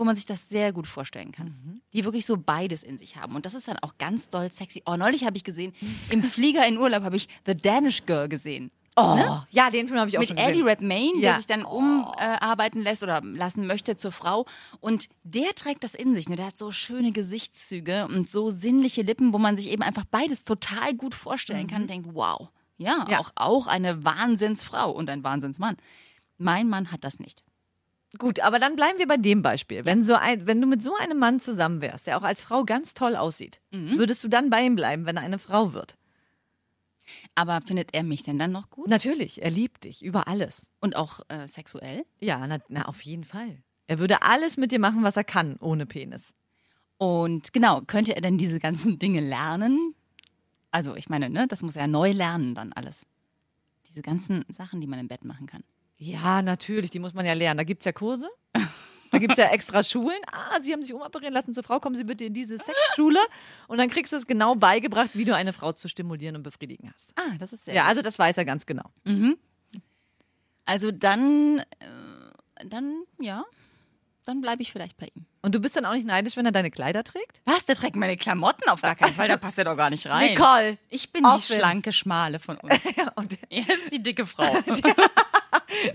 wo 0.01 0.05
man 0.05 0.17
sich 0.17 0.25
das 0.27 0.49
sehr 0.49 0.73
gut 0.73 0.87
vorstellen 0.87 1.31
kann. 1.31 1.81
Die 1.93 2.05
wirklich 2.07 2.25
so 2.25 2.37
beides 2.39 2.83
in 2.83 2.97
sich 2.97 3.17
haben. 3.17 3.37
Und 3.37 3.45
das 3.45 3.55
ist 3.55 3.69
dann 3.69 3.77
auch 3.83 3.99
ganz 3.99 4.31
doll 4.31 4.51
sexy. 4.51 4.83
Oh, 4.87 4.97
neulich 4.97 5.25
habe 5.25 5.37
ich 5.37 5.45
gesehen, 5.45 5.75
im 6.11 6.23
Flieger 6.23 6.67
in 6.67 6.79
Urlaub 6.79 7.03
habe 7.05 7.17
ich 7.17 7.29
The 7.47 7.55
Danish 7.55 8.07
Girl 8.07 8.27
gesehen. 8.29 8.71
Oh, 8.97 9.19
ja, 9.51 9.71
den 9.71 9.87
Film 9.89 10.01
habe 10.01 10.09
ich 10.11 10.17
auch 10.17 10.21
mit 10.21 10.29
schon 10.31 10.39
Eddie 10.39 10.53
gesehen. 10.63 10.67
Redmayne, 10.69 11.13
Ja. 11.21 11.21
der 11.33 11.37
sich 11.37 11.47
dann 11.47 11.65
umarbeiten 11.65 12.81
lässt 12.83 13.03
oder 13.03 13.21
lassen 13.23 13.67
möchte 13.67 13.97
zur 13.97 14.11
Frau. 14.13 14.47
Und 14.81 15.09
der 15.23 15.55
trägt 15.55 15.85
das 15.85 15.95
in 15.95 16.15
sich. 16.15 16.29
Ne? 16.31 16.37
Der 16.37 16.47
hat 16.47 16.57
so 16.59 16.71
schöne 16.71 17.13
Gesichtszüge 17.13 18.07
und 18.07 18.29
so 18.29 18.49
sinnliche 18.51 19.03
Lippen, 19.03 19.33
wo 19.35 19.39
man 19.39 19.55
sich 19.57 19.69
eben 19.69 19.83
einfach 19.83 20.05
beides 20.11 20.45
total 20.45 20.95
gut 20.95 21.15
vorstellen 21.15 21.67
kann 21.67 21.83
und 21.83 21.91
denkt, 21.91 22.09
wow, 22.15 22.49
ja, 22.79 23.05
Ja. 23.09 23.21
Auch, 23.21 23.31
auch 23.37 23.67
eine 23.67 24.03
Wahnsinnsfrau 24.05 24.91
und 24.91 25.11
ein 25.11 25.23
Wahnsinnsmann. 25.25 25.77
Mein 26.39 26.69
Mann 26.71 26.91
hat 26.91 27.05
das 27.05 27.21
nicht. 27.21 27.45
Gut, 28.19 28.41
aber 28.41 28.59
dann 28.59 28.75
bleiben 28.77 28.99
wir 28.99 29.07
bei 29.07 29.17
dem 29.17 29.41
Beispiel. 29.43 29.85
Wenn, 29.85 30.03
so 30.03 30.15
ein, 30.15 30.47
wenn 30.47 30.61
du 30.61 30.67
mit 30.67 30.83
so 30.83 30.93
einem 30.97 31.19
Mann 31.19 31.39
zusammen 31.39 31.81
wärst, 31.81 32.07
der 32.09 32.19
auch 32.19 32.25
als 32.25 32.43
Frau 32.43 32.65
ganz 32.65 32.93
toll 32.95 33.15
aussieht, 33.17 33.61
Mhm. 33.71 33.99
würdest 33.99 34.23
du 34.25 34.29
dann 34.29 34.51
bei 34.51 34.65
ihm 34.65 34.75
bleiben, 34.75 35.07
wenn 35.07 35.17
er 35.17 35.23
eine 35.23 35.39
Frau 35.39 35.73
wird? 35.73 35.97
Aber 37.35 37.61
findet 37.61 37.95
er 37.95 38.03
mich 38.03 38.23
denn 38.23 38.39
dann 38.39 38.53
noch 38.53 38.71
gut? 38.71 38.89
Natürlich, 38.89 39.43
er 39.43 39.51
liebt 39.51 39.85
dich 39.85 40.05
über 40.05 40.29
alles. 40.29 40.67
Und 40.81 40.97
auch 40.97 41.21
äh, 41.29 41.47
sexuell? 41.49 42.05
Ja, 42.21 42.47
na, 42.47 42.59
na, 42.69 42.87
auf 42.87 43.01
jeden 43.03 43.25
Fall. 43.25 43.63
Er 43.87 43.99
würde 43.99 44.23
alles 44.23 44.57
mit 44.57 44.71
dir 44.73 44.79
machen, 44.79 45.03
was 45.03 45.17
er 45.17 45.25
kann, 45.25 45.57
ohne 45.61 45.87
Penis. 45.87 46.35
Und 46.99 47.53
genau, 47.53 47.81
könnte 47.87 48.15
er 48.15 48.21
denn 48.21 48.39
diese 48.39 48.59
ganzen 48.61 48.99
Dinge 48.99 49.21
lernen? 49.21 49.95
Also 50.71 50.95
ich 50.95 51.09
meine, 51.09 51.31
ne, 51.31 51.47
das 51.49 51.63
muss 51.63 51.77
er 51.77 51.87
neu 51.87 52.13
lernen 52.13 52.55
dann 52.55 52.73
alles. 52.73 53.07
Diese 53.89 54.03
ganzen 54.03 54.45
Sachen, 54.49 54.81
die 54.81 54.87
man 54.87 54.99
im 55.01 55.09
Bett 55.09 55.25
machen 55.25 55.47
kann. 55.47 55.65
Ja, 56.03 56.41
natürlich, 56.41 56.91
die 56.91 56.99
muss 56.99 57.13
man 57.13 57.27
ja 57.27 57.35
lernen. 57.35 57.59
Da 57.59 57.65
gibt 57.65 57.83
es 57.83 57.85
ja 57.85 57.93
Kurse. 57.93 58.27
Da 59.13 59.19
gibt 59.19 59.33
es 59.33 59.39
ja 59.39 59.47
extra 59.51 59.83
Schulen. 59.83 60.19
Ah, 60.33 60.59
Sie 60.61 60.73
haben 60.73 60.83
sich 60.83 60.95
umoperieren 60.95 61.35
lassen 61.35 61.53
zur 61.53 61.63
Frau, 61.63 61.79
kommen 61.79 61.95
Sie 61.97 62.05
bitte 62.05 62.25
in 62.25 62.33
diese 62.33 62.57
Sexschule. 62.57 63.19
Und 63.69 63.77
dann 63.79 63.91
kriegst 63.91 64.13
du 64.13 64.17
es 64.17 64.27
genau 64.27 64.55
beigebracht, 64.55 65.11
wie 65.15 65.27
du 65.27 65.35
eine 65.35 65.53
Frau 65.53 65.73
zu 65.73 65.89
stimulieren 65.89 66.37
und 66.37 66.43
befriedigen 66.43 66.91
hast. 66.95 67.13
Ah, 67.17 67.37
das 67.39 67.53
ist 67.53 67.67
sehr 67.67 67.75
Ja, 67.75 67.85
also 67.85 68.01
das 68.01 68.19
weiß 68.19 68.39
er 68.39 68.47
ganz 68.47 68.65
genau. 68.65 68.85
Also 70.65 70.91
dann, 70.91 71.59
äh, 71.59 72.65
dann, 72.65 73.03
ja, 73.19 73.45
dann 74.25 74.41
bleibe 74.41 74.63
ich 74.63 74.73
vielleicht 74.73 74.97
bei 74.97 75.09
ihm. 75.15 75.27
Und 75.43 75.55
du 75.55 75.61
bist 75.61 75.77
dann 75.77 75.85
auch 75.85 75.93
nicht 75.95 76.07
neidisch, 76.07 76.37
wenn 76.37 76.47
er 76.47 76.53
deine 76.53 76.71
Kleider 76.71 77.05
trägt? 77.05 77.43
Was? 77.45 77.67
Der 77.67 77.75
trägt 77.77 77.97
meine 77.97 78.17
Klamotten 78.17 78.69
auf 78.71 78.81
gar 78.81 78.95
keinen 78.95 79.15
Fall, 79.15 79.29
da 79.29 79.37
passt 79.37 79.59
er 79.59 79.65
doch 79.65 79.77
gar 79.77 79.91
nicht 79.91 80.07
rein. 80.09 80.31
Nicole, 80.31 80.79
Ich 80.89 81.13
bin 81.13 81.25
die 81.25 81.43
schlanke 81.43 81.93
Schmale 81.93 82.39
von 82.39 82.57
uns. 82.59 82.87
Und 83.17 83.37
Er 83.51 83.69
ist 83.69 83.93
die 83.93 84.03
dicke 84.03 84.25
Frau. 84.25 84.45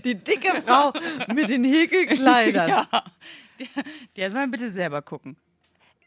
die 0.04 0.14
dicke 0.14 0.62
Frau 0.66 0.92
mit 1.32 1.48
den 1.48 1.64
Häkelkleidern. 1.64 2.68
ja. 2.68 2.88
Der, 3.58 3.84
der 4.16 4.30
soll 4.30 4.48
bitte 4.48 4.70
selber 4.70 5.02
gucken. 5.02 5.36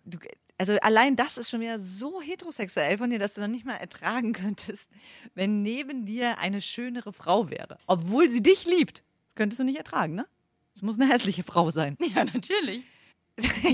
du, 0.05 0.19
also 0.59 0.77
allein 0.81 1.15
das 1.15 1.37
ist 1.37 1.49
schon 1.49 1.61
wieder 1.61 1.79
so 1.79 2.21
heterosexuell 2.21 2.97
von 2.97 3.09
dir, 3.09 3.17
dass 3.17 3.33
du 3.33 3.41
noch 3.41 3.47
nicht 3.47 3.65
mal 3.65 3.75
ertragen 3.75 4.33
könntest, 4.33 4.91
wenn 5.33 5.63
neben 5.63 6.05
dir 6.05 6.37
eine 6.39 6.61
schönere 6.61 7.13
Frau 7.13 7.49
wäre. 7.49 7.77
Obwohl 7.87 8.29
sie 8.29 8.43
dich 8.43 8.65
liebt. 8.65 9.03
Könntest 9.35 9.59
du 9.59 9.63
nicht 9.63 9.77
ertragen, 9.77 10.15
ne? 10.15 10.27
Es 10.75 10.81
muss 10.81 10.99
eine 10.99 11.09
hässliche 11.09 11.43
Frau 11.43 11.71
sein. 11.71 11.97
Ja, 12.15 12.25
natürlich. 12.25 12.83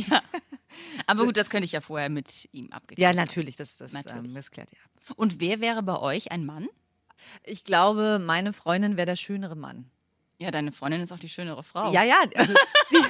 ja. 0.10 0.22
Aber 1.08 1.26
gut, 1.26 1.38
das 1.38 1.50
könnte 1.50 1.66
ich 1.66 1.72
ja 1.72 1.82
vorher 1.82 2.10
mit 2.10 2.48
ihm 2.52 2.72
abgeklärt. 2.72 3.16
Ja, 3.16 3.20
natürlich, 3.20 3.56
das, 3.56 3.78
das, 3.78 3.92
Natürlich. 3.94 4.30
Ähm, 4.30 4.36
das 4.36 4.52
klärt 4.52 4.72
ihr 4.72 4.78
ab. 4.84 5.18
Und 5.18 5.40
wer 5.40 5.62
wäre 5.62 5.82
bei 5.82 6.00
euch 6.00 6.32
ein 6.32 6.46
Mann? 6.46 6.68
Ich 7.44 7.64
glaube, 7.64 8.20
meine 8.20 8.54
Freundin 8.54 8.98
wäre 8.98 9.08
der 9.08 9.16
schönere 9.16 9.56
Mann. 9.56 9.90
Ja, 10.38 10.52
deine 10.52 10.72
Freundin 10.74 11.02
ist 11.02 11.12
auch 11.14 11.20
die 11.20 11.30
schönere 11.30 11.64
Frau. 11.64 11.94
Ja, 11.94 12.04
ja, 12.04 12.16
also 12.36 12.54
die, 12.92 13.02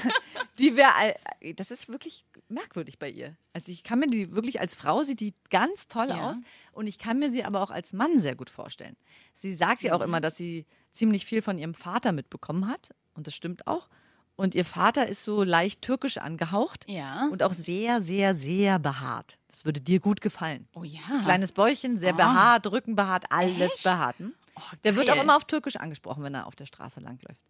die 0.59 0.75
wäre, 0.75 1.15
das 1.55 1.71
ist 1.71 1.89
wirklich 1.89 2.23
merkwürdig 2.49 2.99
bei 2.99 3.09
ihr. 3.09 3.35
Also 3.53 3.71
ich 3.71 3.83
kann 3.83 3.99
mir 3.99 4.07
die 4.07 4.35
wirklich 4.35 4.59
als 4.59 4.75
Frau, 4.75 5.01
sieht 5.01 5.19
die 5.19 5.33
ganz 5.49 5.87
toll 5.87 6.09
Ja. 6.09 6.29
aus 6.29 6.35
und 6.71 6.85
ich 6.87 6.99
kann 6.99 7.17
mir 7.17 7.31
sie 7.31 7.43
aber 7.43 7.61
auch 7.63 7.71
als 7.71 7.93
Mann 7.93 8.19
sehr 8.19 8.35
gut 8.35 8.49
vorstellen. 8.51 8.95
Sie 9.33 9.53
sagt 9.53 9.81
ja 9.81 9.95
auch 9.95 10.01
immer, 10.01 10.21
dass 10.21 10.35
sie 10.37 10.65
ziemlich 10.91 11.25
viel 11.25 11.41
von 11.41 11.57
ihrem 11.57 11.73
Vater 11.73 12.11
mitbekommen 12.11 12.67
hat 12.67 12.89
und 13.15 13.25
das 13.27 13.33
stimmt 13.33 13.65
auch. 13.65 13.89
Und 14.37 14.53
ihr 14.53 14.65
Vater 14.65 15.07
ist 15.07 15.23
so 15.23 15.43
leicht 15.43 15.81
türkisch 15.81 16.17
angehaucht 16.17 16.85
Ja. 16.89 17.27
und 17.31 17.41
auch 17.41 17.53
sehr, 17.53 18.01
sehr, 18.01 18.35
sehr 18.35 18.77
behaart. 18.79 19.37
Das 19.49 19.63
würde 19.65 19.79
dir 19.81 20.01
gut 20.01 20.19
gefallen. 20.19 20.67
Oh 20.75 20.83
ja. 20.83 20.99
Kleines 21.23 21.53
Bäuchchen, 21.53 21.97
sehr 21.97 22.09
Ah. 22.13 22.17
behaart, 22.17 22.67
Rücken 22.67 22.95
behaart, 22.95 23.23
alles 23.31 23.75
Echt? 23.75 23.83
behaart. 23.83 24.19
hm? 24.19 24.33
Oh, 24.55 24.61
Der 24.83 24.95
wird 24.95 25.09
auch 25.09 25.21
immer 25.21 25.35
auf 25.35 25.45
Türkisch 25.45 25.75
angesprochen, 25.75 26.23
wenn 26.23 26.33
er 26.35 26.47
auf 26.47 26.55
der 26.55 26.65
Straße 26.65 26.99
langläuft. 26.99 27.41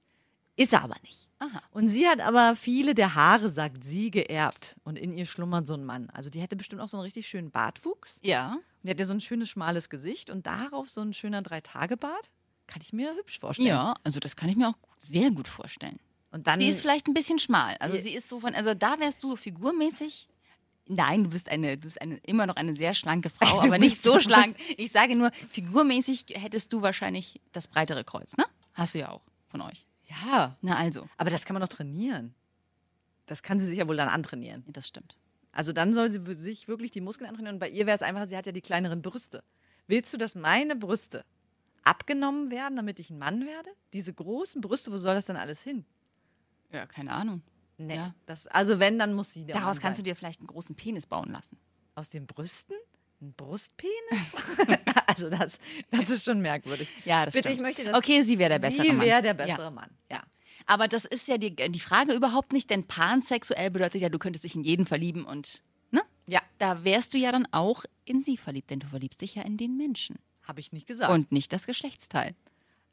Ist 0.58 0.72
er 0.72 0.84
aber 0.84 0.96
nicht. 1.04 1.28
Aha. 1.40 1.62
Und 1.72 1.90
sie 1.90 2.08
hat 2.08 2.22
aber 2.22 2.56
viele 2.56 2.96
der 2.96 3.14
Haare, 3.16 3.50
sagt 3.50 3.84
sie, 3.84 4.10
geerbt. 4.10 4.78
Und 4.86 4.98
in 4.98 5.14
ihr 5.14 5.26
schlummert 5.26 5.68
so 5.68 5.74
ein 5.74 5.84
Mann. 5.84 6.10
Also 6.12 6.30
die 6.30 6.40
hätte 6.40 6.56
bestimmt 6.56 6.82
auch 6.82 6.88
so 6.88 6.96
einen 6.98 7.04
richtig 7.04 7.28
schönen 7.28 7.52
Bartwuchs. 7.52 8.20
Ja. 8.22 8.54
Und 8.54 8.62
die 8.84 8.90
hat 8.92 9.00
ja 9.00 9.06
so 9.06 9.14
ein 9.14 9.20
schönes, 9.20 9.50
schmales 9.50 9.90
Gesicht 9.90 10.30
und 10.30 10.48
darauf 10.48 10.90
so 10.90 11.02
ein 11.02 11.14
schöner 11.14 11.42
Drei-Tage-Bart. 11.42 12.32
Kann 12.68 12.82
ich 12.82 12.94
mir 12.94 13.14
hübsch 13.16 13.40
vorstellen. 13.40 13.68
Ja, 13.68 13.96
also 14.04 14.20
das 14.20 14.36
kann 14.38 14.48
ich 14.50 14.56
mir 14.56 14.70
auch 14.70 14.78
sehr 14.98 15.30
gut 15.32 15.48
vorstellen. 15.48 16.00
Und 16.32 16.48
dann, 16.48 16.60
Sie 16.60 16.68
ist 16.68 16.82
vielleicht 16.82 17.08
ein 17.08 17.14
bisschen 17.14 17.40
schmal. 17.40 17.76
Also 17.80 17.96
sie 17.98 18.14
ist 18.14 18.28
so 18.28 18.40
von, 18.40 18.56
also 18.56 18.74
da 18.74 19.00
wärst 19.00 19.24
du 19.24 19.30
so 19.30 19.36
figurmäßig. 19.36 20.28
Nein, 20.88 21.24
du 21.24 21.30
bist 21.32 21.50
eine, 21.50 21.78
du 21.78 21.84
bist 21.84 22.02
eine, 22.02 22.18
immer 22.18 22.46
noch 22.46 22.56
eine 22.58 22.76
sehr 22.76 22.94
schlanke 22.94 23.30
Frau, 23.42 23.62
aber 23.62 23.78
nicht 23.78 24.04
so 24.04 24.20
schlank. 24.22 24.56
Ich 24.78 24.92
sage 24.92 25.16
nur, 25.16 25.32
figurmäßig 25.32 26.26
hättest 26.30 26.72
du 26.74 26.82
wahrscheinlich 26.82 27.42
das 27.52 27.68
breitere 27.68 28.04
Kreuz, 28.04 28.38
ne? 28.38 28.46
Hast 28.74 28.94
du 28.94 29.00
ja 29.00 29.10
auch 29.10 29.22
von 29.48 29.62
euch. 29.62 29.86
ja, 30.08 30.56
Na 30.62 30.76
also, 30.78 31.08
aber 31.18 31.30
das 31.30 31.46
kann 31.46 31.54
man 31.56 31.62
doch 31.62 31.70
trainieren. 31.70 32.36
Das 33.26 33.42
kann 33.42 33.60
sie 33.60 33.66
sich 33.66 33.78
ja 33.80 33.88
wohl 33.88 33.98
dann 33.98 34.10
antrainieren. 34.10 34.64
das 34.68 34.88
stimmt. 34.88 35.18
Also 35.52 35.72
dann 35.72 35.94
soll 35.94 36.10
sie 36.12 36.20
sich 36.36 36.68
wirklich 36.68 36.92
die 36.92 37.02
Muskeln 37.02 37.28
antrainieren. 37.30 37.56
Und 37.56 37.60
bei 37.60 37.70
ihr 37.70 37.88
wäre 37.88 37.96
es 37.96 38.02
einfach, 38.04 38.28
sie 38.28 38.36
hat 38.38 38.46
ja 38.46 38.52
die 38.52 38.62
kleineren 38.62 39.02
Brüste. 39.02 39.44
Willst 39.88 40.14
du, 40.14 40.18
dass 40.18 40.36
meine 40.36 40.76
Brüste 40.76 41.24
abgenommen 41.84 42.52
werden, 42.52 42.76
damit 42.76 43.00
ich 43.00 43.10
ein 43.10 43.18
Mann 43.18 43.46
werde? 43.46 43.70
Diese 43.94 44.14
großen 44.14 44.60
Brüste, 44.62 44.92
wo 44.92 44.98
soll 44.98 45.16
das 45.16 45.26
denn 45.26 45.38
alles 45.38 45.62
hin? 45.64 45.86
Ja, 46.72 46.86
keine 46.86 47.12
Ahnung. 47.14 47.42
Nee. 47.78 47.96
Ja. 47.96 48.16
Das, 48.26 48.48
also 48.48 48.80
wenn, 48.80 48.98
dann 49.00 49.14
muss 49.14 49.32
sie 49.34 49.46
der 49.46 49.56
Daraus 49.56 49.76
Mann 49.78 49.82
kannst 49.84 49.98
du 50.00 50.02
sein. 50.02 50.06
dir 50.06 50.16
vielleicht 50.16 50.40
einen 50.40 50.48
großen 50.48 50.76
Penis 50.76 51.06
bauen 51.08 51.32
lassen. 51.32 51.58
Aus 51.96 52.10
den 52.10 52.26
Brüsten? 52.26 52.76
Ein 53.22 53.34
Brustpenis? 53.34 54.36
also 55.08 55.30
das, 55.30 55.58
das 55.92 56.10
ist 56.10 56.26
schon 56.26 56.42
merkwürdig. 56.42 56.90
Ja, 57.06 57.26
das 57.26 57.34
Bitte, 57.34 57.50
stimmt. 57.50 57.56
ich 57.56 57.62
möchte, 57.62 57.84
dass 57.86 57.98
Okay, 57.98 58.22
sie 58.22 58.38
wäre 58.38 58.50
der 58.52 58.60
bessere 58.60 58.86
sie 58.86 58.92
Mann. 58.92 59.06
wäre 59.06 59.22
der 59.22 59.32
Ja. 59.36 59.46
bessere 59.46 59.72
Mann. 59.72 59.90
Ja. 60.12 60.22
Aber 60.66 60.88
das 60.88 61.06
ist 61.06 61.28
ja 61.28 61.38
die, 61.38 61.56
die 61.56 61.80
Frage 61.80 62.14
überhaupt 62.14 62.52
nicht, 62.54 62.70
denn 62.70 62.86
pansexuell 62.88 63.72
bedeutet 63.72 64.02
ja, 64.02 64.10
du 64.10 64.20
könntest 64.20 64.44
dich 64.44 64.56
in 64.56 64.64
jeden 64.64 64.86
verlieben 64.86 65.26
und, 65.26 65.64
ne? 65.92 66.02
Ja. 66.28 66.42
Da 66.58 66.84
wärst 66.84 67.14
du 67.14 67.18
ja 67.18 67.32
dann 67.32 67.48
auch 67.52 67.86
in 68.04 68.22
sie 68.24 68.36
verliebt, 68.38 68.70
denn 68.70 68.80
du 68.80 68.88
verliebst 68.88 69.22
dich 69.22 69.36
ja 69.36 69.44
in 69.44 69.58
den 69.58 69.78
Menschen 69.78 70.18
Habe 70.44 70.60
ich 70.60 70.72
nicht 70.74 70.88
gesagt. 70.88 71.12
und 71.12 71.32
nicht 71.32 71.54
das 71.54 71.68
Geschlechtsteil. 71.68 72.36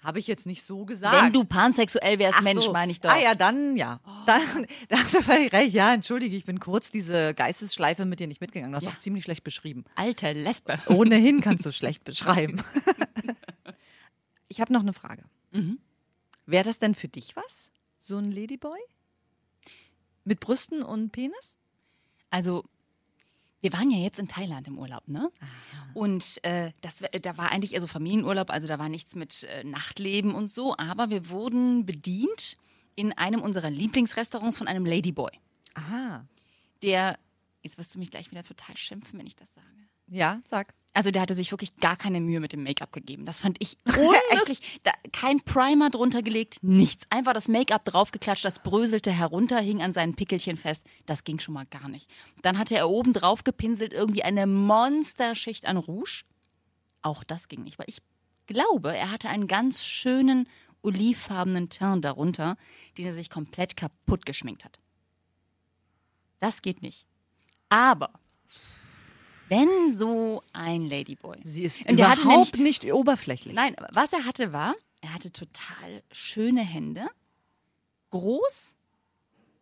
Habe 0.03 0.19
ich 0.19 0.27
jetzt 0.27 0.47
nicht 0.47 0.65
so 0.67 0.85
gesagt. 0.85 1.23
Wenn 1.25 1.33
du 1.33 1.45
pansexuell 1.45 2.19
wärst, 2.19 2.39
Ach 2.39 2.43
Mensch, 2.43 2.65
so. 2.65 2.73
meine 2.73 2.91
ich 2.91 3.01
doch. 3.01 3.11
Oh. 3.11 3.15
Ah 3.17 3.21
ja, 3.21 3.35
dann 3.37 3.77
ja. 3.77 4.01
Dann, 4.27 4.67
da 4.89 4.99
hast 4.99 5.15
du 5.15 5.23
völlig 5.23 5.53
recht. 5.53 5.73
Ja, 5.75 5.95
entschuldige, 5.95 6.35
ich 6.35 6.45
bin 6.45 6.59
kurz 6.59 6.91
diese 6.91 7.35
Geistesschleife 7.35 8.05
mit 8.05 8.19
dir 8.19 8.27
nicht 8.27 8.41
mitgegangen. 8.41 8.73
Du 8.73 8.77
hast 8.77 8.85
Ja. 8.87 8.91
auch 8.91 8.99
ziemlich 8.99 9.23
schlecht 9.25 9.45
beschrieben. 9.45 9.85
Alte 9.95 10.33
Lesbe. 10.33 10.79
Ohnehin 10.89 11.41
kannst 11.41 11.65
du 11.65 11.71
schlecht 11.73 12.03
beschreiben. 12.05 12.61
ich 14.49 14.61
habe 14.61 14.73
noch 14.73 14.81
eine 14.81 14.93
Frage. 14.93 15.23
Mhm. 15.53 15.79
Wäre 16.47 16.65
das 16.65 16.79
denn 16.81 16.95
für 16.95 17.09
dich 17.09 17.37
was? 17.37 17.71
So 17.99 18.19
ein 18.19 18.33
Ladyboy? 18.33 18.81
Mit 20.25 20.41
Brüsten 20.41 20.83
und 20.83 21.11
Penis? 21.13 21.59
Also, 22.31 22.65
wir 23.63 23.73
waren 23.73 23.91
ja 23.91 23.99
jetzt 23.99 24.19
in 24.19 24.29
Thailand 24.29 24.67
im 24.69 24.79
Urlaub, 24.79 25.07
ne? 25.07 25.31
Und 25.95 26.43
äh, 26.45 26.73
das, 26.81 27.03
da 27.23 27.37
war 27.39 27.53
eigentlich 27.53 27.75
eher 27.75 27.81
so 27.81 27.87
Familienurlaub, 27.87 28.51
also 28.51 28.67
da 28.67 28.79
war 28.79 28.89
nichts 28.89 29.15
mit 29.15 29.45
äh, 29.45 29.63
Nachtleben 29.65 30.35
und 30.35 30.51
so, 30.51 30.77
aber 30.77 31.11
wir 31.11 31.29
wurden 31.29 31.87
bedient 31.87 32.57
in 32.97 33.13
einem 33.13 33.41
unserer 33.41 33.71
Lieblingsrestaurants 33.71 34.59
von 34.59 34.69
einem 34.69 34.85
Ladyboy, 34.85 35.31
Aha. 35.75 36.27
der, 36.83 37.19
jetzt 37.63 37.79
wirst 37.79 37.95
du 37.95 37.99
mich 37.99 38.11
gleich 38.11 38.31
wieder 38.31 38.43
total 38.43 38.77
schimpfen, 38.77 39.19
wenn 39.19 39.27
ich 39.27 39.37
das 39.37 39.55
sage. 39.55 39.67
Ja, 40.13 40.43
sag. 40.47 40.75
Also 40.95 41.11
der 41.11 41.23
hatte 41.23 41.35
sich 41.35 41.51
wirklich 41.53 41.75
gar 41.77 41.97
keine 41.97 42.21
Mühe 42.21 42.39
mit 42.39 42.53
dem 42.53 42.65
Make-up 42.65 42.93
gegeben. 42.93 43.25
Das 43.25 43.39
fand 43.39 43.57
ich 43.61 43.79
unmöglich. 43.87 44.81
da, 44.83 44.93
kein 45.11 45.41
Primer 45.41 45.89
drunter 45.89 46.23
gelegt, 46.23 46.59
nichts. 46.61 47.07
Einfach 47.09 47.33
das 47.33 47.49
Make-up 47.49 47.87
draufgeklatscht, 47.87 48.45
das 48.45 48.59
bröselte 48.59 49.11
herunter, 49.11 49.59
hing 49.59 49.81
an 49.81 49.95
seinen 49.95 50.15
Pickelchen 50.15 50.59
fest. 50.59 50.87
Das 51.07 51.25
ging 51.25 51.39
schon 51.39 51.55
mal 51.55 51.65
gar 51.65 51.89
nicht. 51.89 52.11
Dann 52.43 52.59
hatte 52.59 52.77
er 52.77 52.91
oben 52.91 53.15
drauf 53.15 53.43
gepinselt 53.43 53.95
irgendwie 53.95 54.23
eine 54.23 54.47
Monsterschicht 54.47 55.65
an 55.65 55.79
Rouge. 55.79 56.25
Auch 57.01 57.25
das 57.25 57.49
ging 57.49 57.65
nicht, 57.65 57.79
weil 57.79 57.89
ich 57.89 58.03
glaube, 58.47 58.95
er 58.95 59.11
hatte 59.11 59.31
einen 59.31 59.47
ganz 59.47 59.83
schönen 59.83 60.47
olivfarbenen 60.83 61.71
Teint 61.71 62.05
darunter, 62.05 62.59
den 62.99 63.07
er 63.07 63.15
sich 63.15 63.31
komplett 63.31 63.79
kaputt 63.79 64.27
geschminkt 64.27 64.67
hat. 64.67 64.79
Das 66.39 66.61
geht 66.61 66.83
nicht. 66.83 67.07
Aber 67.71 68.11
wenn 69.53 69.97
so 69.97 70.43
ein 70.53 70.83
Ladyboy. 70.83 71.39
Sie 71.45 71.65
ist 71.65 71.81
Und 71.87 71.95
überhaupt 72.01 72.25
nämlich- 72.25 72.83
nicht 72.83 72.93
oberflächlich. 72.93 73.55
Nein, 73.55 73.77
was 73.93 74.13
er 74.13 74.25
hatte 74.25 74.53
war, 74.53 74.75
er 75.03 75.13
hatte 75.15 75.31
total 75.33 76.03
schöne 76.11 76.63
Hände, 76.63 77.07
groß, 78.11 78.75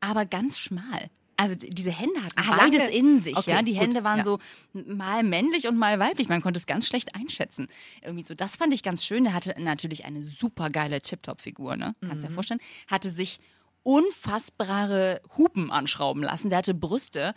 aber 0.00 0.24
ganz 0.26 0.58
schmal. 0.58 1.10
Also 1.36 1.54
diese 1.54 1.90
Hände 1.90 2.22
hatten 2.22 2.38
Ah, 2.38 2.56
beides 2.58 2.82
lange. 2.82 2.94
in 2.94 3.18
sich, 3.18 3.34
Okay, 3.36 3.50
ja. 3.52 3.62
Die 3.62 3.72
gut, 3.72 3.80
Hände 3.80 4.04
waren 4.04 4.18
ja. 4.18 4.24
so 4.24 4.38
mal 4.74 5.22
männlich 5.22 5.66
und 5.68 5.78
mal 5.78 5.98
weiblich. 5.98 6.28
Man 6.28 6.42
konnte 6.42 6.58
es 6.60 6.66
ganz 6.66 6.86
schlecht 6.86 7.14
einschätzen. 7.14 7.66
Irgendwie 8.02 8.24
so. 8.24 8.34
Das 8.34 8.56
fand 8.56 8.74
ich 8.74 8.82
ganz 8.82 9.06
schön. 9.06 9.24
Der 9.24 9.32
hatte 9.32 9.54
natürlich 9.58 10.04
eine 10.04 10.20
super 10.22 10.68
geile 10.68 11.00
Tip-Top-Figur, 11.00 11.76
ne? 11.76 11.94
Kannst 12.06 12.24
Mhm. 12.24 12.28
dir 12.28 12.34
vorstellen. 12.34 12.60
Hatte 12.88 13.08
sich 13.08 13.38
unfassbare 13.84 15.22
Hupen 15.38 15.70
anschrauben 15.70 16.22
lassen. 16.22 16.50
Der 16.50 16.58
hatte 16.58 16.74
Brüste, 16.74 17.32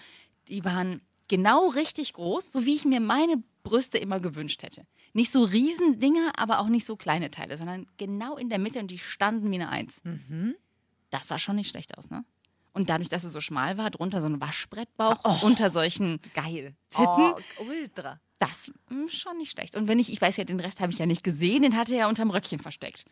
die 0.49 0.65
waren 0.65 1.01
genau 1.29 1.67
richtig 1.69 2.13
groß, 2.13 2.51
so 2.51 2.65
wie 2.65 2.75
ich 2.75 2.85
mir 2.85 2.99
meine 2.99 3.41
Brüste 3.63 3.97
immer 3.97 4.19
gewünscht 4.19 4.63
hätte. 4.63 4.85
Nicht 5.13 5.31
so 5.31 5.43
Riesendinger, 5.43 6.33
aber 6.37 6.59
auch 6.59 6.67
nicht 6.67 6.85
so 6.85 6.95
kleine 6.95 7.29
Teile, 7.31 7.55
sondern 7.57 7.87
genau 7.97 8.35
in 8.37 8.49
der 8.49 8.59
Mitte 8.59 8.79
und 8.79 8.89
die 8.89 8.99
standen 8.99 9.51
wie 9.51 9.55
eine 9.55 9.69
Eins. 9.69 10.01
Das 11.11 11.27
sah 11.27 11.37
schon 11.37 11.55
nicht 11.55 11.69
schlecht 11.69 11.97
aus, 11.97 12.09
ne? 12.09 12.25
Und 12.75 12.89
dadurch, 12.89 13.09
dass 13.09 13.23
er 13.23 13.29
so 13.29 13.39
schmal 13.39 13.77
war, 13.77 13.91
drunter 13.91 14.19
so 14.19 14.27
ein 14.27 14.41
Waschbrettbauch 14.41 15.43
unter 15.43 15.69
solchen 15.69 16.19
Geil. 16.33 16.73
Titten. 16.89 17.05
Oh, 17.59 17.63
ultra. 17.69 18.19
das 18.39 18.71
mh, 18.89 19.09
schon 19.09 19.37
nicht 19.37 19.51
schlecht. 19.51 19.75
Und 19.75 19.87
wenn 19.87 19.99
ich, 19.99 20.11
ich 20.11 20.19
weiß 20.19 20.37
ja, 20.37 20.43
den 20.43 20.59
Rest 20.59 20.79
habe 20.79 20.91
ich 20.91 20.97
ja 20.97 21.05
nicht 21.05 21.23
gesehen, 21.23 21.61
den 21.61 21.77
hatte 21.77 21.93
er 21.93 21.99
ja 21.99 22.09
unterm 22.09 22.31
Röckchen 22.31 22.59
versteckt. 22.59 23.05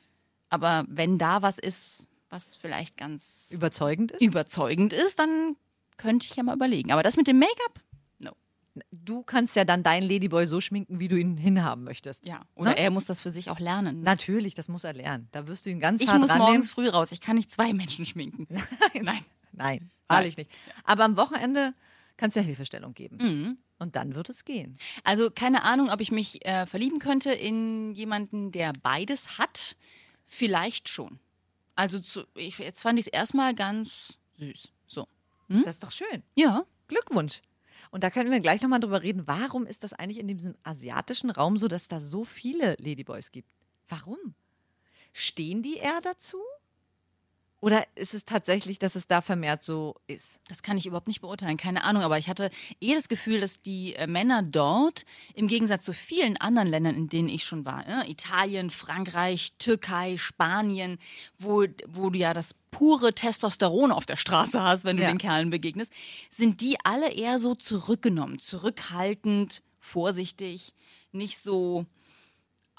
Aber 0.49 0.83
wenn 0.87 1.19
da 1.19 1.43
was 1.43 1.59
ist, 1.59 2.07
was 2.31 2.55
vielleicht 2.55 2.97
ganz 2.97 3.49
Überzeugend 3.51 4.11
ist? 4.13 4.21
überzeugend 4.21 4.93
ist, 4.93 5.19
dann 5.19 5.55
könnte 5.97 6.25
ich 6.27 6.35
ja 6.35 6.41
mal 6.41 6.55
überlegen. 6.55 6.91
Aber 6.91 7.03
das 7.03 7.15
mit 7.15 7.27
dem 7.27 7.37
Make-up? 7.37 7.79
Du 8.91 9.23
kannst 9.23 9.55
ja 9.57 9.65
dann 9.65 9.83
deinen 9.83 10.07
Ladyboy 10.07 10.47
so 10.47 10.61
schminken, 10.61 10.99
wie 10.99 11.07
du 11.09 11.17
ihn 11.17 11.35
hinhaben 11.37 11.83
möchtest. 11.83 12.25
Ja. 12.25 12.41
Oder 12.55 12.71
Ne? 12.71 12.77
er 12.77 12.89
muss 12.91 13.05
das 13.05 13.19
für 13.19 13.29
sich 13.29 13.49
auch 13.49 13.59
lernen. 13.59 14.01
Natürlich, 14.01 14.53
das 14.53 14.69
muss 14.69 14.83
er 14.85 14.93
lernen. 14.93 15.27
Da 15.33 15.47
wirst 15.47 15.65
du 15.65 15.69
ihn 15.69 15.79
ganz 15.81 16.01
ich 16.01 16.07
hart 16.07 16.19
muss 16.21 16.29
rannehmen. 16.29 16.47
morgens 16.51 16.71
früh 16.71 16.87
raus. 16.87 17.11
Ich 17.11 17.19
kann 17.19 17.35
nicht 17.35 17.51
zwei 17.51 17.73
Menschen 17.73 18.05
schminken. 18.05 18.47
Nein. 19.01 19.25
Nein, 19.51 19.91
wahrlich 20.07 20.37
nicht. 20.37 20.49
Aber 20.85 21.03
am 21.03 21.17
Wochenende 21.17 21.73
kannst 22.15 22.37
du 22.37 22.39
ja 22.39 22.45
Hilfestellung 22.45 22.93
geben. 22.93 23.17
Mhm. 23.21 23.57
Und 23.79 23.95
dann 23.97 24.15
wird 24.15 24.29
es 24.29 24.45
gehen. 24.45 24.77
Also 25.03 25.29
keine 25.31 25.63
Ahnung, 25.63 25.89
ob 25.89 25.99
ich 25.99 26.11
mich 26.11 26.45
äh, 26.45 26.65
verlieben 26.65 26.99
könnte 26.99 27.31
in 27.33 27.91
jemanden, 27.93 28.51
der 28.53 28.71
beides 28.81 29.37
hat. 29.37 29.75
Vielleicht 30.23 30.87
schon. 30.87 31.19
Also 31.75 31.99
zu, 31.99 32.23
ich, 32.35 32.59
jetzt 32.59 32.81
fand 32.81 32.97
ich 32.99 33.07
es 33.07 33.11
erstmal 33.11 33.53
ganz 33.53 34.17
süß. 34.37 34.69
So. 34.87 35.07
Das 35.49 35.75
ist 35.75 35.83
doch 35.83 35.91
schön. 35.91 36.23
Ja. 36.35 36.63
Glückwunsch. 36.87 37.41
Und 37.91 38.03
da 38.03 38.09
können 38.09 38.31
wir 38.31 38.39
gleich 38.39 38.61
nochmal 38.61 38.79
drüber 38.79 39.03
reden, 39.03 39.27
warum 39.27 39.65
ist 39.65 39.83
das 39.83 39.93
eigentlich 39.93 40.19
in 40.19 40.27
diesem 40.27 40.55
asiatischen 40.63 41.29
Raum 41.29 41.57
so, 41.57 41.67
dass 41.67 41.89
da 41.89 41.99
so 41.99 42.23
viele 42.23 42.75
Ladyboys 42.79 43.31
gibt? 43.31 43.51
Warum? 43.89 44.33
Stehen 45.11 45.61
die 45.61 45.75
eher 45.75 45.99
dazu? 46.01 46.37
Oder 47.61 47.85
ist 47.93 48.15
es 48.15 48.25
tatsächlich, 48.25 48.79
dass 48.79 48.95
es 48.95 49.05
da 49.07 49.21
vermehrt 49.21 49.63
so 49.63 49.95
ist? 50.07 50.39
Das 50.49 50.63
kann 50.63 50.77
ich 50.79 50.87
überhaupt 50.87 51.07
nicht 51.07 51.21
beurteilen, 51.21 51.57
keine 51.57 51.83
Ahnung, 51.83 52.01
aber 52.01 52.17
ich 52.17 52.27
hatte 52.27 52.49
eher 52.79 52.95
das 52.95 53.07
Gefühl, 53.07 53.39
dass 53.39 53.59
die 53.59 53.93
äh, 53.95 54.07
Männer 54.07 54.41
dort 54.41 55.05
im 55.35 55.47
Gegensatz 55.47 55.85
zu 55.85 55.93
vielen 55.93 56.37
anderen 56.37 56.67
Ländern, 56.67 56.95
in 56.95 57.07
denen 57.07 57.29
ich 57.29 57.43
schon 57.43 57.63
war, 57.63 57.85
äh, 57.87 58.09
Italien, 58.09 58.71
Frankreich, 58.71 59.53
Türkei, 59.59 60.17
Spanien, 60.17 60.97
wo, 61.37 61.65
wo 61.87 62.09
du 62.09 62.17
ja 62.17 62.33
das 62.33 62.55
pure 62.71 63.13
Testosteron 63.13 63.91
auf 63.91 64.07
der 64.07 64.15
Straße 64.15 64.61
hast, 64.61 64.83
wenn 64.83 64.97
du 64.97 65.03
Ja. 65.03 65.09
den 65.09 65.19
Kerlen 65.19 65.51
begegnest, 65.51 65.93
sind 66.31 66.61
die 66.61 66.77
alle 66.83 67.11
eher 67.11 67.37
so 67.37 67.53
zurückgenommen, 67.53 68.39
zurückhaltend, 68.39 69.61
vorsichtig, 69.79 70.73
nicht 71.11 71.37
so 71.39 71.85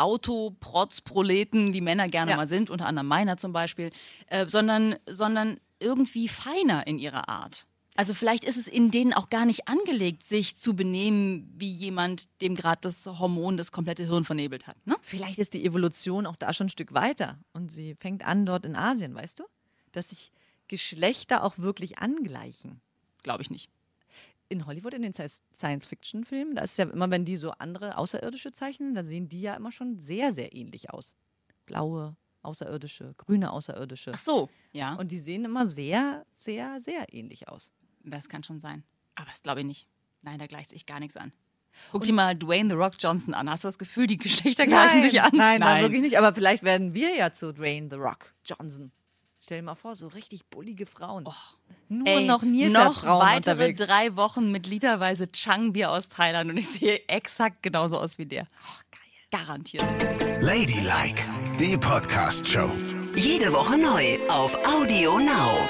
Autoprotzproleten, 0.03 1.73
wie 1.75 1.81
Männer 1.81 2.09
gerne 2.09 2.33
Ja. 2.33 2.37
mal 2.37 2.47
sind, 2.47 2.71
unter 2.71 2.87
anderem 2.87 3.07
meiner 3.09 3.37
zum 3.37 3.53
Beispiel, 3.53 3.91
äh, 4.27 4.47
sondern, 4.47 4.97
sondern 5.09 5.59
irgendwie 5.81 6.29
feiner 6.29 6.87
in 6.87 6.99
ihrer 6.99 7.29
Art. 7.29 7.67
Also 7.95 8.15
vielleicht 8.15 8.45
ist 8.45 8.57
es 8.57 8.69
in 8.69 8.91
denen 8.91 9.13
auch 9.13 9.29
gar 9.29 9.45
nicht 9.45 9.69
angelegt, 9.69 10.25
sich 10.25 10.57
zu 10.57 10.75
benehmen 10.75 11.53
wie 11.59 11.71
jemand, 11.71 12.27
dem 12.41 12.55
gerade 12.55 12.81
das 12.81 13.05
Hormon 13.05 13.59
das 13.59 13.71
komplette 13.71 14.07
Hirn 14.07 14.25
vernebelt 14.25 14.67
hat. 14.67 14.77
Ne? 14.87 14.97
Vielleicht 15.03 15.39
ist 15.39 15.53
die 15.53 15.63
Evolution 15.65 16.25
auch 16.27 16.37
da 16.37 16.55
schon 16.55 16.67
ein 16.69 16.71
Stück 16.71 16.95
weiter. 16.95 17.39
Und 17.53 17.71
sie 17.71 17.95
fängt 17.97 18.25
an 18.25 18.47
dort 18.47 18.65
in 18.65 18.77
Asien, 18.77 19.15
weißt 19.15 19.41
du? 19.41 19.45
Dass 19.93 20.09
sich 20.09 20.33
Geschlechter 20.69 21.45
auch 21.45 21.59
wirklich 21.59 21.99
angleichen. 21.99 22.81
Glaube 23.23 23.43
ich 23.43 23.51
nicht. 23.51 23.69
In 24.53 24.67
Hollywood, 24.67 24.95
in 24.95 25.03
den 25.03 25.13
Sci- 25.13 25.43
Science-Fiction-Filmen, 25.55 26.55
da 26.55 26.63
ist 26.63 26.79
ja 26.79 26.85
immer, 26.85 27.11
wenn 27.11 27.25
die 27.25 27.37
so 27.37 27.51
andere 27.53 27.99
Außerirdische 27.99 28.53
zeichnen, 28.53 28.95
da 28.95 29.03
sehen 29.03 29.29
die 29.29 29.41
ja 29.41 29.55
immer 29.55 29.73
schon 29.73 29.99
sehr, 29.99 30.33
sehr 30.33 30.55
ähnlich 30.55 30.91
aus. 30.91 31.17
Blaue 31.67 32.17
Außerirdische, 32.43 33.15
grüne 33.19 33.53
Außerirdische. 33.53 34.13
Ach 34.15 34.19
so, 34.19 34.51
ja. 34.73 34.95
Und 34.95 35.13
die 35.13 35.19
sehen 35.19 35.45
immer 35.45 35.69
sehr, 35.69 36.25
sehr, 36.35 36.81
sehr 36.81 37.13
ähnlich 37.15 37.49
aus. 37.49 37.73
Das 38.05 38.29
kann 38.29 38.43
schon 38.43 38.61
sein. 38.61 38.83
Aber 39.15 39.29
das 39.29 39.43
glaube 39.43 39.61
ich 39.61 39.67
nicht. 39.67 39.87
Nein, 40.23 40.39
da 40.39 40.47
gleicht 40.47 40.71
sich 40.71 40.87
gar 40.87 40.99
nichts 41.01 41.17
an. 41.17 41.33
Guck 41.91 42.03
dir 42.03 42.13
mal 42.13 42.35
Dwayne 42.37 42.69
The 42.69 42.77
Rock 42.77 42.95
Johnson 42.99 43.33
an. 43.33 43.49
Hast 43.49 43.65
du 43.65 43.69
das 43.69 43.79
Gefühl, 43.79 44.07
die 44.07 44.19
Geschlechter 44.19 44.67
gleichen 44.67 45.03
sich 45.03 45.23
an? 45.23 45.31
Nein, 45.35 45.61
nein, 45.61 45.83
wirklich 45.83 46.03
nicht. 46.03 46.19
Aber 46.19 46.35
vielleicht 46.35 46.63
werden 46.65 46.95
wir 46.95 47.15
ja 47.17 47.33
zu 47.33 47.53
Dwayne 47.53 47.89
The 47.91 47.97
Rock 47.97 48.35
Johnson. 48.45 48.93
Stell 49.45 49.59
dir 49.59 49.65
mal 49.65 49.75
vor, 49.75 49.97
so 49.97 50.07
richtig 50.07 50.47
bullige 50.47 50.87
Frauen. 50.87 51.25
Nur 51.89 52.07
Oh. 52.07 52.09
Ey, 52.09 52.25
noch 52.27 52.43
noch 52.43 52.43
Nilpferdfrauen 52.45 53.21
weitere 53.27 53.53
unterwegs. 53.71 53.81
drei 53.81 54.17
Wochen 54.17 54.53
mit 54.53 54.69
literweise 54.69 55.31
Chang-Bier 55.33 55.91
aus 55.91 56.09
Thailand 56.09 56.51
und 56.51 56.57
ich 56.59 56.69
sehe 56.69 57.01
exakt 57.09 57.63
genauso 57.63 57.99
aus 57.99 58.19
wie 58.19 58.27
der. 58.27 58.47
Oh, 58.63 58.81
Garantiert. 59.33 59.85
Ladylike, 60.41 61.25
die 61.59 61.77
Podcast-Show. 61.77 62.71
Jede 63.17 63.53
Woche 63.53 63.77
neu 63.79 64.19
auf 64.29 64.55
Audio 64.65 65.19
Now. 65.19 65.69